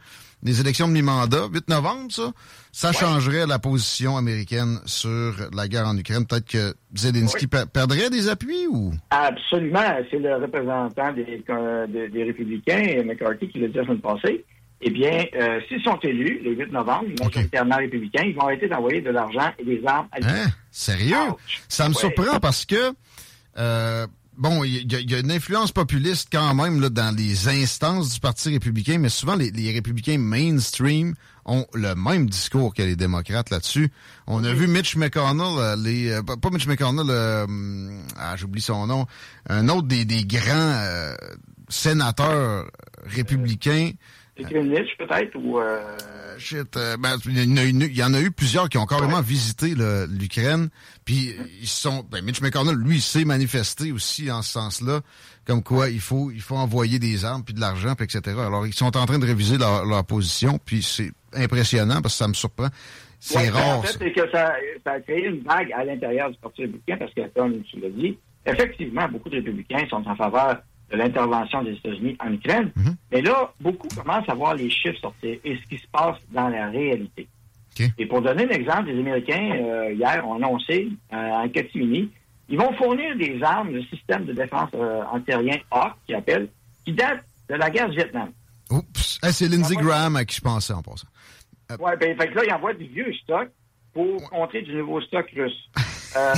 les 0.45 0.61
élections 0.61 0.89
de 0.89 0.93
mi-mandat, 0.93 1.47
8 1.53 1.69
novembre, 1.69 2.11
ça, 2.11 2.33
ça 2.73 2.93
changerait 2.93 3.47
la 3.47 3.59
position 3.59 4.17
américaine 4.17 4.79
sur 4.87 5.35
la 5.55 5.69
guerre 5.69 5.87
en 5.87 5.97
Ukraine? 5.97 6.27
Peut-être 6.27 6.49
que 6.49 6.75
Zelensky 6.95 7.47
perdrait 7.47 8.11
des 8.11 8.29
appuis 8.29 8.67
ou? 8.69 8.93
Absolument. 9.11 9.81
C'est 10.11 10.19
le 10.19 10.37
représentant 10.37 11.13
des, 11.13 11.45
des, 12.09 12.25
républicains, 12.25 13.03
McCarthy, 13.05 13.49
qui 13.49 13.61
l'a 13.61 13.69
dit 13.69 13.77
la 13.77 13.85
semaine 13.85 14.01
passée. 14.01 14.45
Eh 14.83 14.91
bien, 14.91 15.25
euh, 15.35 15.61
s'ils 15.69 15.83
sont 15.83 15.99
élus 16.03 16.41
le 16.43 16.55
8 16.55 16.73
novembre, 16.73 17.07
majoritairement 17.21 17.77
républicains, 17.77 18.25
ils 18.25 18.35
vont 18.35 18.43
arrêter 18.43 18.69
d'envoyer 18.69 19.01
de 19.01 19.11
l'argent 19.11 19.53
et 19.59 19.65
des 19.65 19.81
armes 19.87 20.09
à. 20.13 20.19
Hein? 20.23 20.47
Sérieux? 20.71 21.17
Ça 21.69 21.89
me 21.89 21.95
surprend 21.95 22.41
parce 22.41 22.67
que 22.67 22.93
euh, 23.59 24.07
bon, 24.37 24.65
il 24.65 24.93
y, 24.93 25.15
a 25.15 25.19
une 25.19 25.31
influence 25.31 25.73
populiste 25.73 26.29
quand 26.33 26.55
même 26.55 26.81
là, 26.81 26.89
dans 26.89 27.15
les 27.15 27.49
instances 27.49 28.15
du 28.15 28.21
Parti 28.21 28.51
républicain, 28.51 28.99
mais 28.99 29.09
souvent 29.09 29.37
les, 29.37 29.73
républicains 29.73 30.19
mainstream 30.19 31.15
ont 31.45 31.67
le 31.75 31.95
même 31.95 32.29
discours 32.29 32.73
que 32.73 32.83
les 32.83 32.97
démocrates 32.97 33.51
là-dessus. 33.51 33.91
On 34.27 34.45
a 34.45 34.53
vu 34.53 34.67
Mitch 34.67 34.97
McConnell, 34.97 35.59
euh, 35.59 35.77
les, 35.77 36.11
euh, 36.11 36.23
pas 36.23 36.51
Mitch 36.51 36.67
McConnell, 36.67 37.07
euh, 37.09 37.47
ah, 38.17 38.37
j'oublie 38.37 38.61
son 38.61 38.87
nom, 38.87 39.07
un 39.49 39.69
autre 39.69 39.89
des, 39.89 40.05
des 40.05 40.25
grands 40.25 41.15
sénateurs 41.69 42.71
républicains 43.05 43.93
peut-être, 44.35 45.37
ou... 45.37 45.59
Euh... 45.59 45.97
Shit, 46.39 46.77
euh, 46.77 46.97
ben, 46.97 47.17
il, 47.27 47.97
y 47.97 48.03
en 48.03 48.15
a 48.15 48.21
eu 48.21 48.31
plusieurs 48.31 48.69
qui 48.69 48.79
ont 48.79 48.87
carrément 48.87 49.21
visité 49.21 49.75
l'Ukraine, 50.09 50.69
puis 51.05 51.35
ils 51.61 51.69
sont... 51.69 52.05
Ben, 52.11 52.25
Mitch 52.25 52.41
McConnell, 52.41 52.77
lui, 52.77 53.01
s'est 53.01 53.25
manifesté 53.25 53.93
aussi 53.93 54.31
en 54.31 54.43
ce 54.43 54.53
sens-là, 54.53 55.01
comme 55.47 55.63
quoi 55.63 55.91
il 55.91 56.01
faut 56.01 56.31
il 56.31 56.41
faut 56.41 56.57
envoyer 56.57 56.99
des 56.99 57.25
armes, 57.25 57.45
puis 57.45 57.55
de 57.55 57.61
l'argent, 57.61 57.95
puis 57.95 58.05
etc. 58.05 58.37
Alors, 58.39 58.67
ils 58.67 58.73
sont 58.75 58.97
en 58.97 59.07
train 59.07 59.19
de 59.19 59.27
réviser 59.27 59.59
leur, 59.59 60.05
position, 60.05 60.59
puis 60.65 60.83
c'est 60.83 61.11
impressionnant, 61.35 62.01
parce 62.03 62.15
que 62.15 62.25
ça 62.25 62.29
me 62.29 62.35
surprend. 62.35 62.69
C'est 63.21 63.51
rare. 63.51 63.79
En 63.79 63.83
fait, 63.83 63.99
c'est 63.99 64.13
que 64.13 64.29
ça, 64.31 64.53
ça, 64.85 64.93
a 64.93 65.01
créé 65.01 65.27
une 65.27 65.43
vague 65.43 65.73
à 65.73 65.85
l'intérieur 65.85 66.31
du 66.31 66.39
Parti 66.39 66.63
républicain, 66.63 66.97
parce 66.99 67.15
que, 67.15 67.21
comme 67.35 67.63
tu 67.63 67.79
l'as 67.79 67.91
dit, 67.91 68.19
effectivement, 68.47 69.09
beaucoup 69.09 69.29
de 69.29 69.37
républicains 69.37 69.87
sont 69.89 70.03
en 70.07 70.17
faveur 70.17 70.63
de 70.93 70.99
l'intervention 70.99 71.63
des 71.63 71.73
États-Unis 71.73 72.17
en 72.21 72.33
Ukraine. 72.33 72.71
Mhm. 72.77 72.97
Mais 73.11 73.23
là, 73.23 73.53
beaucoup 73.61 73.89
commencent 73.89 74.29
à 74.29 74.35
voir 74.35 74.55
les 74.55 74.71
chiffres 74.71 75.01
sortir 75.01 75.39
et 75.43 75.57
ce 75.57 75.69
qui 75.69 75.79
se 75.79 75.89
passe 75.91 76.19
dans 76.31 76.49
la 76.49 76.69
réalité. 76.69 77.27
Et 77.99 78.07
pour 78.07 78.21
donner 78.21 78.45
un 78.45 78.51
exemple, 78.51 78.91
les 78.91 79.01
Américains, 79.01 79.51
euh, 79.55 79.93
hier, 79.93 80.27
ont 80.27 80.35
annoncé 80.35 80.89
euh, 81.13 81.17
en 81.17 81.49
catimini, 81.49 82.11
ils 82.49 82.59
vont 82.59 82.73
fournir 82.75 83.17
des 83.17 83.43
armes, 83.43 83.71
le 83.73 83.83
système 83.85 84.27
de 84.27 84.35
défense 84.35 84.69
euh, 84.75 85.03
antérien 85.11 85.57
Hawk, 85.71 85.95
qui 86.07 86.15
appelle, 86.15 86.49
qui 86.85 86.93
date 86.93 87.25
de 87.49 87.55
la 87.55 87.71
guerre 87.71 87.89
du 87.89 87.97
Vietnam. 87.97 88.29
Oups! 88.71 89.19
c'est 89.23 89.49
Lindsey 89.49 89.77
Graham 89.77 90.17
à 90.17 90.25
qui 90.25 90.37
je 90.37 90.41
pensais 90.43 90.75
en 90.75 90.83
passant. 90.83 91.09
Oui, 91.81 91.93
ben, 91.99 92.17
fait 92.17 92.29
que 92.29 92.35
là, 92.35 92.45
ils 92.47 92.53
envoient 92.53 92.75
du 92.75 92.85
vieux 92.85 93.13
stock 93.23 93.49
pour 93.95 94.29
contrer 94.31 94.63
du 94.63 94.75
nouveau 94.75 95.01
stock 95.01 95.31
russe. 95.35 95.71
Euh, 96.17 96.33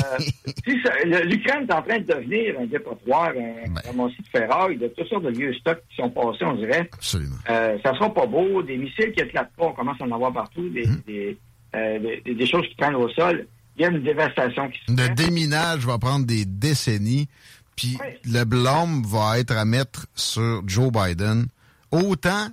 L'Ukraine 1.24 1.66
est 1.68 1.72
en 1.72 1.82
train 1.82 1.98
de 1.98 2.04
devenir 2.04 2.58
un 2.60 2.66
dépotoir, 2.66 3.30
un 3.30 3.70
ben. 3.70 4.06
de 4.06 4.12
ferraille, 4.30 4.76
de 4.76 4.88
toutes 4.88 5.08
sortes 5.08 5.24
de 5.24 5.30
vieux 5.30 5.52
stocks 5.54 5.82
qui 5.90 5.96
sont 5.96 6.10
passés, 6.10 6.44
on 6.44 6.54
dirait. 6.54 6.88
Absolument. 6.92 7.37
Euh, 7.50 7.78
ça 7.84 7.94
sera 7.94 8.12
pas 8.12 8.26
beau. 8.26 8.62
Des 8.62 8.76
missiles 8.76 9.12
qui 9.12 9.22
éclatent 9.22 9.52
pas, 9.56 9.66
on 9.66 9.72
commence 9.72 10.00
à 10.00 10.04
en 10.04 10.12
avoir 10.12 10.32
partout. 10.32 10.68
Des, 10.68 10.87
hmm. 10.87 11.37
euh, 11.76 12.20
des, 12.24 12.34
des, 12.34 12.46
choses 12.46 12.66
qui 12.68 12.74
prennent 12.76 12.94
au 12.94 13.08
sol. 13.10 13.46
Il 13.76 13.82
y 13.82 13.84
a 13.84 13.88
une 13.88 14.02
dévastation 14.02 14.68
qui 14.68 14.78
se 14.87 14.94
fait. 14.94 15.08
Le 15.08 15.14
déminage 15.14 15.84
va 15.87 15.98
prendre 15.98 16.26
des 16.26 16.44
décennies. 16.44 17.28
Puis 17.76 17.98
le 18.24 18.44
blâme 18.44 19.02
va 19.04 19.40
être 19.40 19.56
à 19.56 19.64
mettre 19.64 20.06
sur 20.14 20.62
Joe 20.66 20.92
Biden. 20.92 21.46
Autant 21.90 22.48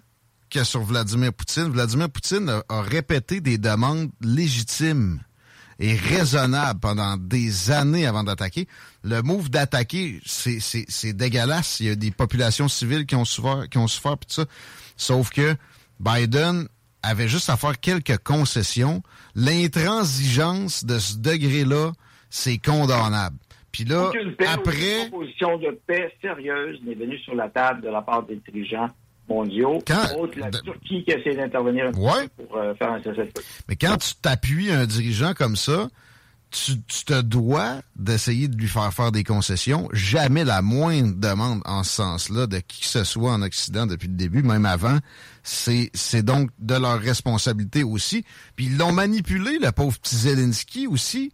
que 0.50 0.64
sur 0.64 0.82
Vladimir 0.82 1.32
Poutine. 1.32 1.70
Vladimir 1.70 2.10
Poutine 2.10 2.62
a 2.68 2.82
répété 2.82 3.40
des 3.40 3.58
demandes 3.58 4.10
légitimes 4.22 5.20
est 5.82 6.00
raisonnable 6.00 6.80
pendant 6.80 7.18
des 7.18 7.72
années 7.72 8.06
avant 8.06 8.24
d'attaquer. 8.24 8.68
Le 9.04 9.22
move 9.22 9.50
d'attaquer, 9.50 10.22
c'est 10.26 11.14
dégueulasse. 11.14 11.80
Il 11.80 11.88
y 11.88 11.90
a 11.90 11.96
des 11.96 12.12
populations 12.12 12.68
civiles 12.68 13.06
qui 13.06 13.16
ont 13.16 13.26
souffert, 13.26 13.68
qui 13.70 13.78
ont 13.78 13.88
souffert, 13.88 14.18
tout 14.18 14.28
ça. 14.30 14.46
Sauf 14.96 15.32
que 15.32 15.56
Biden 16.00 16.68
avait 17.02 17.28
juste 17.28 17.50
à 17.50 17.58
faire 17.58 17.80
quelques 17.80 18.18
concessions. 18.20 19.02
L'intransigeance 19.36 20.86
de 20.86 21.00
ce 21.00 21.18
degré-là, 21.18 21.92
c'est 22.30 22.60
condamnable. 22.60 23.38
Puis 23.72 23.86
là, 23.86 24.12
après... 24.48 25.04
Une 25.04 25.10
proposition 25.10 25.58
de 25.58 25.80
paix 25.88 26.14
sérieuse 26.22 26.80
n'est 26.86 26.94
venue 26.94 27.18
sur 27.20 27.34
la 27.34 27.50
table 27.50 27.82
de 27.82 27.90
la 27.90 28.02
part 28.02 28.24
des 28.24 28.40
dirigeants 28.48 28.90
mondiaux. 29.32 29.80
Quand... 29.86 30.04
la 30.38 30.52
Turquie 30.52 31.04
qui 31.04 31.12
essaie 31.12 31.36
d'intervenir 31.36 31.92
pour 31.92 32.58
euh, 32.58 32.74
faire 32.76 32.92
un 32.92 33.02
cessez 33.04 33.30
Mais 33.68 33.76
quand 33.76 33.98
tu 33.98 34.16
t'appuies 34.16 34.72
un 34.72 34.86
dirigeant 34.86 35.34
comme 35.34 35.56
ça, 35.56 35.88
tu, 36.52 36.82
te 37.06 37.22
dois 37.22 37.82
d'essayer 37.96 38.50
de 38.50 38.58
lui 38.58 38.68
faire 38.68 38.94
faire 38.94 39.12
des 39.12 39.24
concessions. 39.24 39.88
Jamais 39.94 40.44
la 40.44 40.62
moindre 40.62 41.16
demande 41.16 41.62
en 41.66 41.84
ce 41.84 41.94
sens-là 41.94 42.46
de 42.46 42.60
qui 42.60 42.82
que 42.82 42.88
ce 42.88 43.04
soit 43.06 43.32
en 43.32 43.42
Occident 43.42 43.88
depuis 43.88 44.10
le 44.10 44.16
début, 44.16 44.44
même 44.44 44.66
avant. 44.66 44.98
C'est, 45.44 45.90
c'est 45.94 46.24
donc 46.24 46.50
de 46.60 46.76
leur 46.76 47.00
responsabilité 47.00 47.84
aussi. 47.84 48.26
Puis 48.56 48.66
ils 48.66 48.78
l'ont 48.78 48.92
manipulé, 48.92 49.60
le 49.60 49.72
pauvre 49.72 49.98
petit 49.98 50.16
Zelensky 50.16 50.88
aussi 50.88 51.32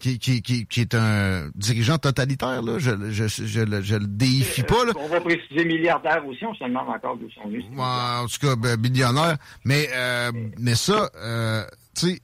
qui, 0.00 0.18
qui, 0.18 0.66
qui, 0.66 0.80
est 0.80 0.94
un 0.94 1.50
dirigeant 1.54 1.98
totalitaire, 1.98 2.62
là. 2.62 2.78
Je, 2.78 2.90
je, 3.10 3.28
je, 3.28 3.44
je 3.44 3.94
le 3.96 4.06
déifie 4.06 4.62
pas, 4.62 4.84
là. 4.84 4.92
On 4.96 5.08
va 5.08 5.20
préciser 5.20 5.64
milliardaire 5.64 6.26
aussi, 6.26 6.44
on 6.44 6.54
se 6.54 6.64
demande 6.64 6.88
encore 6.88 7.16
d'où 7.16 7.30
sont 7.30 7.46
venus. 7.48 7.64
en 7.76 8.26
tout 8.26 8.46
cas, 8.46 8.56
ben, 8.56 8.80
millionnaire. 8.80 9.36
Mais, 9.64 9.88
euh, 9.94 10.32
mais 10.58 10.74
ça, 10.74 11.10
euh, 11.16 11.64
tu 11.94 12.06
sais, 12.06 12.20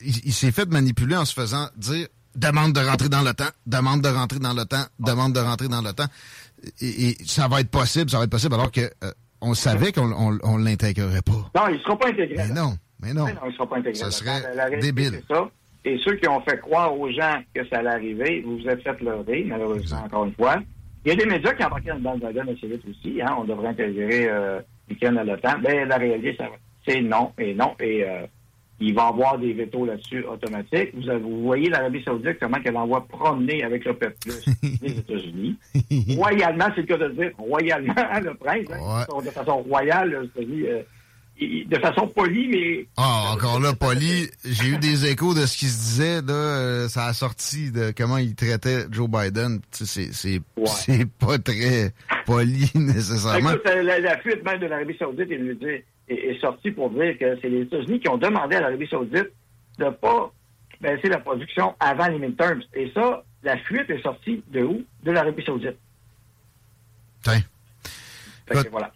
il, 0.00 0.32
s'est 0.32 0.52
fait 0.52 0.68
manipuler 0.70 1.16
en 1.16 1.24
se 1.24 1.34
faisant 1.34 1.68
dire 1.76 2.06
demande 2.36 2.72
de 2.72 2.80
rentrer 2.80 3.08
dans 3.08 3.22
le 3.22 3.34
temps, 3.34 3.50
demande 3.66 4.00
de 4.00 4.08
rentrer 4.08 4.38
dans 4.38 4.54
le 4.54 4.64
temps, 4.64 4.84
demande 5.00 5.32
de 5.34 5.40
rentrer 5.40 5.68
dans 5.68 5.82
le 5.82 5.92
temps. 5.92 6.06
Et, 6.80 7.16
ça 7.26 7.48
va 7.48 7.60
être 7.60 7.70
possible, 7.70 8.10
ça 8.10 8.18
va 8.18 8.24
être 8.24 8.30
possible, 8.30 8.54
alors 8.54 8.70
que 8.70 8.80
euh, 8.80 9.12
on 9.40 9.54
savait 9.54 9.92
qu'on 9.92 10.12
on, 10.12 10.38
on 10.44 10.56
l'intégrerait 10.56 11.22
pas. 11.22 11.50
Non, 11.54 11.68
il 11.68 11.80
sera 11.80 11.98
pas 11.98 12.08
intégré. 12.08 12.36
Mais 12.36 12.48
non, 12.48 12.76
mais 13.00 13.12
non. 13.12 13.24
Mais 13.24 13.34
non 13.34 13.40
il 13.48 13.52
sera 13.54 13.68
pas 13.68 13.76
intégré. 13.76 13.94
Ça 13.98 14.10
serait 14.12 14.80
débile. 14.80 15.20
Ça. 15.28 15.50
Et 15.88 15.98
ceux 16.04 16.16
qui 16.16 16.28
ont 16.28 16.40
fait 16.42 16.60
croire 16.60 16.98
aux 16.98 17.10
gens 17.10 17.40
que 17.54 17.66
ça 17.68 17.78
allait 17.78 17.88
arriver, 17.88 18.42
vous 18.44 18.58
vous 18.58 18.68
êtes 18.68 18.82
fait 18.82 19.00
leurrer, 19.00 19.44
malheureusement, 19.48 20.02
encore 20.04 20.26
une 20.26 20.34
fois. 20.34 20.56
Il 21.04 21.08
y 21.08 21.12
a 21.12 21.16
des 21.16 21.24
médias 21.24 21.54
qui 21.54 21.64
embarquent 21.64 21.98
dans 22.02 22.12
le 22.12 22.20
wagon 22.20 22.42
assez 22.42 22.66
vite 22.66 22.82
aussi. 22.90 23.22
Hein. 23.22 23.36
On 23.38 23.44
devrait 23.44 23.68
intégrer 23.68 24.28
euh, 24.28 24.60
l'Ukraine 24.86 25.16
à 25.16 25.24
l'OTAN. 25.24 25.54
Mais 25.62 25.86
la 25.86 25.96
réalité, 25.96 26.36
c'est 26.86 27.00
non 27.00 27.32
et 27.38 27.54
non. 27.54 27.74
Et 27.80 28.04
euh, 28.04 28.26
il 28.80 28.94
va 28.94 29.04
y 29.04 29.08
avoir 29.08 29.38
des 29.38 29.54
vétos 29.54 29.86
là-dessus 29.86 30.24
automatiques. 30.24 30.90
Vous, 30.94 31.18
vous 31.20 31.42
voyez 31.42 31.70
l'Arabie 31.70 32.02
Saoudite, 32.04 32.38
comment 32.38 32.58
elle 32.62 32.76
envoie 32.76 33.06
promener 33.06 33.64
avec 33.64 33.86
le 33.86 33.94
peuple 33.94 34.28
les 34.82 34.98
États-Unis. 34.98 35.56
royalement, 36.18 36.66
c'est 36.74 36.82
le 36.82 36.86
cas 36.86 36.98
de 36.98 37.04
le 37.06 37.14
dire. 37.14 37.30
Royalement, 37.38 37.94
le 38.22 38.34
prince, 38.34 38.66
hein, 38.70 39.22
de 39.24 39.30
façon 39.30 39.62
royale, 39.62 40.10
les 40.10 40.26
États-Unis. 40.26 40.66
Euh, 40.66 40.82
de 41.38 41.78
façon 41.78 42.08
polie, 42.08 42.48
mais... 42.48 42.86
Ah, 42.96 43.32
encore 43.32 43.60
là, 43.60 43.72
poli. 43.72 44.28
J'ai 44.44 44.68
eu 44.68 44.78
des 44.78 45.06
échos 45.06 45.34
de 45.34 45.46
ce 45.46 45.56
qui 45.56 45.66
se 45.66 45.78
disait, 45.78 46.22
là. 46.22 46.32
Euh, 46.32 46.88
ça 46.88 47.06
a 47.06 47.12
sorti 47.12 47.70
de 47.70 47.92
comment 47.96 48.18
il 48.18 48.34
traitait 48.34 48.86
Joe 48.90 49.08
Biden. 49.08 49.60
C'est, 49.70 50.12
c'est, 50.12 50.40
pas 51.18 51.38
très 51.38 51.92
poli, 52.26 52.70
nécessairement. 52.74 53.50
Écoute, 53.50 53.64
la, 53.64 54.18
fuite 54.18 54.44
même 54.44 54.58
de 54.58 54.66
l'Arabie 54.66 54.96
Saoudite 54.98 55.30
est, 55.30 55.84
est, 56.08 56.40
sortie 56.40 56.72
pour 56.72 56.90
dire 56.90 57.16
que 57.18 57.38
c'est 57.40 57.48
les 57.48 57.62
États-Unis 57.62 58.00
qui 58.00 58.08
ont 58.08 58.18
demandé 58.18 58.56
à 58.56 58.60
l'Arabie 58.60 58.88
Saoudite 58.88 59.30
de 59.78 59.90
pas 59.90 60.32
baisser 60.80 61.08
la 61.08 61.18
production 61.18 61.74
avant 61.78 62.08
les 62.08 62.18
midterms. 62.18 62.62
Et 62.74 62.90
ça, 62.94 63.22
la 63.44 63.56
fuite 63.58 63.88
est 63.90 64.02
sortie 64.02 64.42
de 64.48 64.62
où? 64.62 64.84
De 65.04 65.12
l'Arabie 65.12 65.44
Saoudite. 65.44 65.76
Tiens. 67.22 67.42
voilà. 68.70 68.92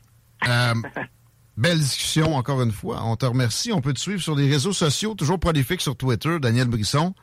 Euh, 0.48 0.74
Belle 1.56 1.78
discussion, 1.78 2.34
encore 2.34 2.62
une 2.62 2.72
fois. 2.72 3.02
On 3.04 3.16
te 3.16 3.26
remercie. 3.26 3.72
On 3.72 3.80
peut 3.80 3.92
te 3.92 4.00
suivre 4.00 4.22
sur 4.22 4.34
les 4.34 4.48
réseaux 4.48 4.72
sociaux, 4.72 5.14
toujours 5.14 5.38
prolifique 5.38 5.80
sur 5.80 5.96
Twitter, 5.96 6.38
Daniel 6.40 6.68
Brisson. 6.68 7.14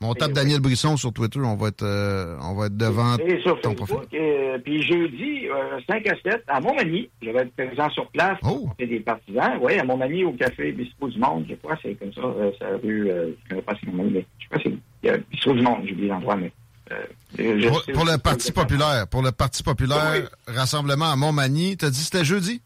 On 0.00 0.12
tape 0.14 0.32
Daniel 0.32 0.60
Brisson 0.60 0.96
sur 0.96 1.12
Twitter, 1.12 1.40
on 1.40 1.56
va 1.56 1.68
être, 1.68 1.82
euh, 1.82 2.36
on 2.42 2.54
va 2.54 2.66
être 2.66 2.76
devant 2.76 3.16
et 3.16 3.40
sur 3.40 3.58
ton 3.60 3.74
profil. 3.74 3.96
Euh, 4.12 4.58
puis 4.58 4.82
jeudi, 4.82 5.46
5 5.86 6.06
euh, 6.06 6.10
à 6.10 6.30
7, 6.32 6.44
à 6.46 6.60
Montmagny, 6.60 7.08
je 7.22 7.30
vais 7.30 7.38
être 7.38 7.54
présent 7.54 7.88
sur 7.90 8.10
place. 8.10 8.38
Oh. 8.42 8.68
C'est 8.78 8.86
des 8.86 9.00
partisans. 9.00 9.58
Oui, 9.62 9.78
à 9.78 9.84
Montmagny, 9.84 10.24
au 10.24 10.32
Café 10.32 10.72
Bistrot 10.72 11.08
du 11.08 11.18
Monde, 11.18 11.46
je 11.48 11.54
crois, 11.54 11.78
c'est 11.82 11.94
comme 11.94 12.12
ça. 12.12 12.22
c'est 12.58 12.64
la 12.64 12.76
rue, 12.76 13.08
je 13.08 13.12
ne 13.12 13.48
connais 13.48 13.62
pas 13.62 13.74
si 13.76 13.86
Montmagny, 13.86 14.10
mais 14.12 14.26
je 14.40 14.46
crois 14.48 14.58
que 14.58 14.70
c'est 15.02 15.20
Bistrot 15.30 15.54
du 15.54 15.62
Monde, 15.62 15.78
j'ai 15.84 15.92
oublié 15.92 16.08
l'endroit, 16.08 16.36
mais 16.36 16.52
Euh, 16.92 17.70
pour, 17.94 18.04
le 18.04 18.18
Parti 18.18 18.52
populaire, 18.52 19.06
pour 19.08 19.22
le 19.22 19.32
Parti 19.32 19.62
populaire, 19.62 20.28
rassemblement 20.46 21.10
à 21.10 21.16
Montmagny, 21.16 21.76
t'as 21.76 21.90
dit 21.90 22.02
c'était 22.02 22.24
jeudi? 22.24 22.60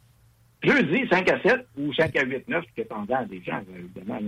Jeudi, 0.63 1.09
5 1.09 1.31
à 1.31 1.41
7 1.41 1.67
ou 1.79 1.93
5 1.95 2.17
à 2.17 2.25
8, 2.25 2.49
9, 2.49 2.65
dépendant 2.77 3.23
des 3.27 3.43
gens, 3.43 3.61
évidemment. 3.77 4.19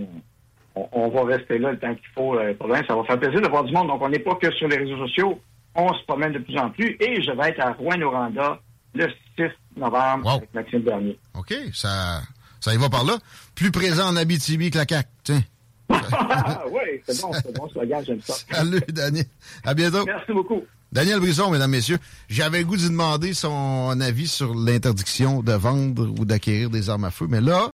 On, 0.75 1.09
va 1.09 1.23
rester 1.25 1.57
là 1.57 1.71
le 1.71 1.79
temps 1.79 1.93
qu'il 1.93 2.07
faut. 2.15 2.37
Euh, 2.37 2.53
pour 2.53 2.69
ça 2.69 2.95
va 2.95 3.03
faire 3.03 3.19
plaisir 3.19 3.41
de 3.41 3.49
voir 3.49 3.65
du 3.65 3.73
monde. 3.73 3.87
Donc, 3.87 4.01
on 4.01 4.07
n'est 4.07 4.19
pas 4.19 4.35
que 4.35 4.49
sur 4.51 4.69
les 4.69 4.77
réseaux 4.77 4.97
sociaux. 5.05 5.41
On 5.75 5.93
se 5.93 6.03
promène 6.05 6.31
de 6.31 6.39
plus 6.39 6.57
en 6.57 6.69
plus. 6.69 6.95
Et 7.01 7.21
je 7.21 7.31
vais 7.31 7.49
être 7.49 7.59
à 7.59 7.73
Rouen-Noranda 7.73 8.59
le 8.93 9.07
6 9.37 9.47
novembre 9.75 10.29
avec 10.29 10.53
Maxime 10.53 10.79
Bernier. 10.79 11.19
OK, 11.37 11.53
ça, 11.73 12.21
ça 12.61 12.73
y 12.73 12.77
va 12.77 12.89
par 12.89 13.03
là. 13.03 13.17
Plus 13.53 13.71
présent 13.71 14.07
en 14.07 14.15
Abitibi 14.15 14.71
que 14.71 14.77
la 14.77 14.85
CAQ, 14.87 15.09
tiens. 15.23 15.41
oui, 15.89 17.01
c'est 17.05 17.21
bon, 17.21 17.33
c'est 17.33 17.53
bon 17.53 17.67
slogan, 17.69 18.03
j'aime 18.05 18.21
ça. 18.21 18.33
Salut, 18.49 18.81
Daniel. 18.87 19.25
À 19.65 19.73
bientôt. 19.73 20.05
Merci 20.05 20.31
beaucoup. 20.31 20.63
Daniel 20.93 21.21
Brisson, 21.21 21.49
mesdames, 21.51 21.71
messieurs, 21.71 21.99
j'avais 22.27 22.59
le 22.59 22.65
goût 22.65 22.75
de 22.75 22.89
demander 22.89 23.33
son 23.33 23.97
avis 24.01 24.27
sur 24.27 24.53
l'interdiction 24.53 25.41
de 25.41 25.53
vendre 25.53 26.13
ou 26.19 26.25
d'acquérir 26.25 26.69
des 26.69 26.89
armes 26.89 27.05
à 27.05 27.11
feu, 27.11 27.27
mais 27.29 27.39
là... 27.39 27.69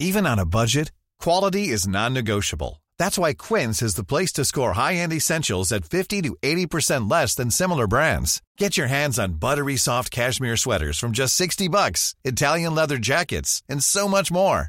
Even 0.00 0.26
on 0.26 0.38
a 0.38 0.46
budget, 0.46 0.90
quality 1.20 1.68
is 1.68 1.86
non-negotiable. 1.86 2.80
That's 2.98 3.18
why 3.18 3.34
Quince 3.34 3.82
is 3.82 3.96
the 3.96 4.04
place 4.04 4.32
to 4.34 4.44
score 4.44 4.72
high-end 4.72 5.12
essentials 5.12 5.72
at 5.72 5.84
50 5.84 6.22
to 6.22 6.36
80% 6.42 7.10
less 7.10 7.34
than 7.34 7.50
similar 7.50 7.86
brands. 7.86 8.40
Get 8.56 8.78
your 8.78 8.86
hands 8.86 9.18
on 9.18 9.34
buttery 9.38 9.76
soft 9.76 10.10
cashmere 10.10 10.56
sweaters 10.56 10.98
from 10.98 11.12
just 11.12 11.34
60 11.34 11.68
bucks, 11.68 12.14
Italian 12.24 12.74
leather 12.74 12.96
jackets, 12.96 13.62
and 13.68 13.82
so 13.82 14.08
much 14.08 14.32
more. 14.32 14.68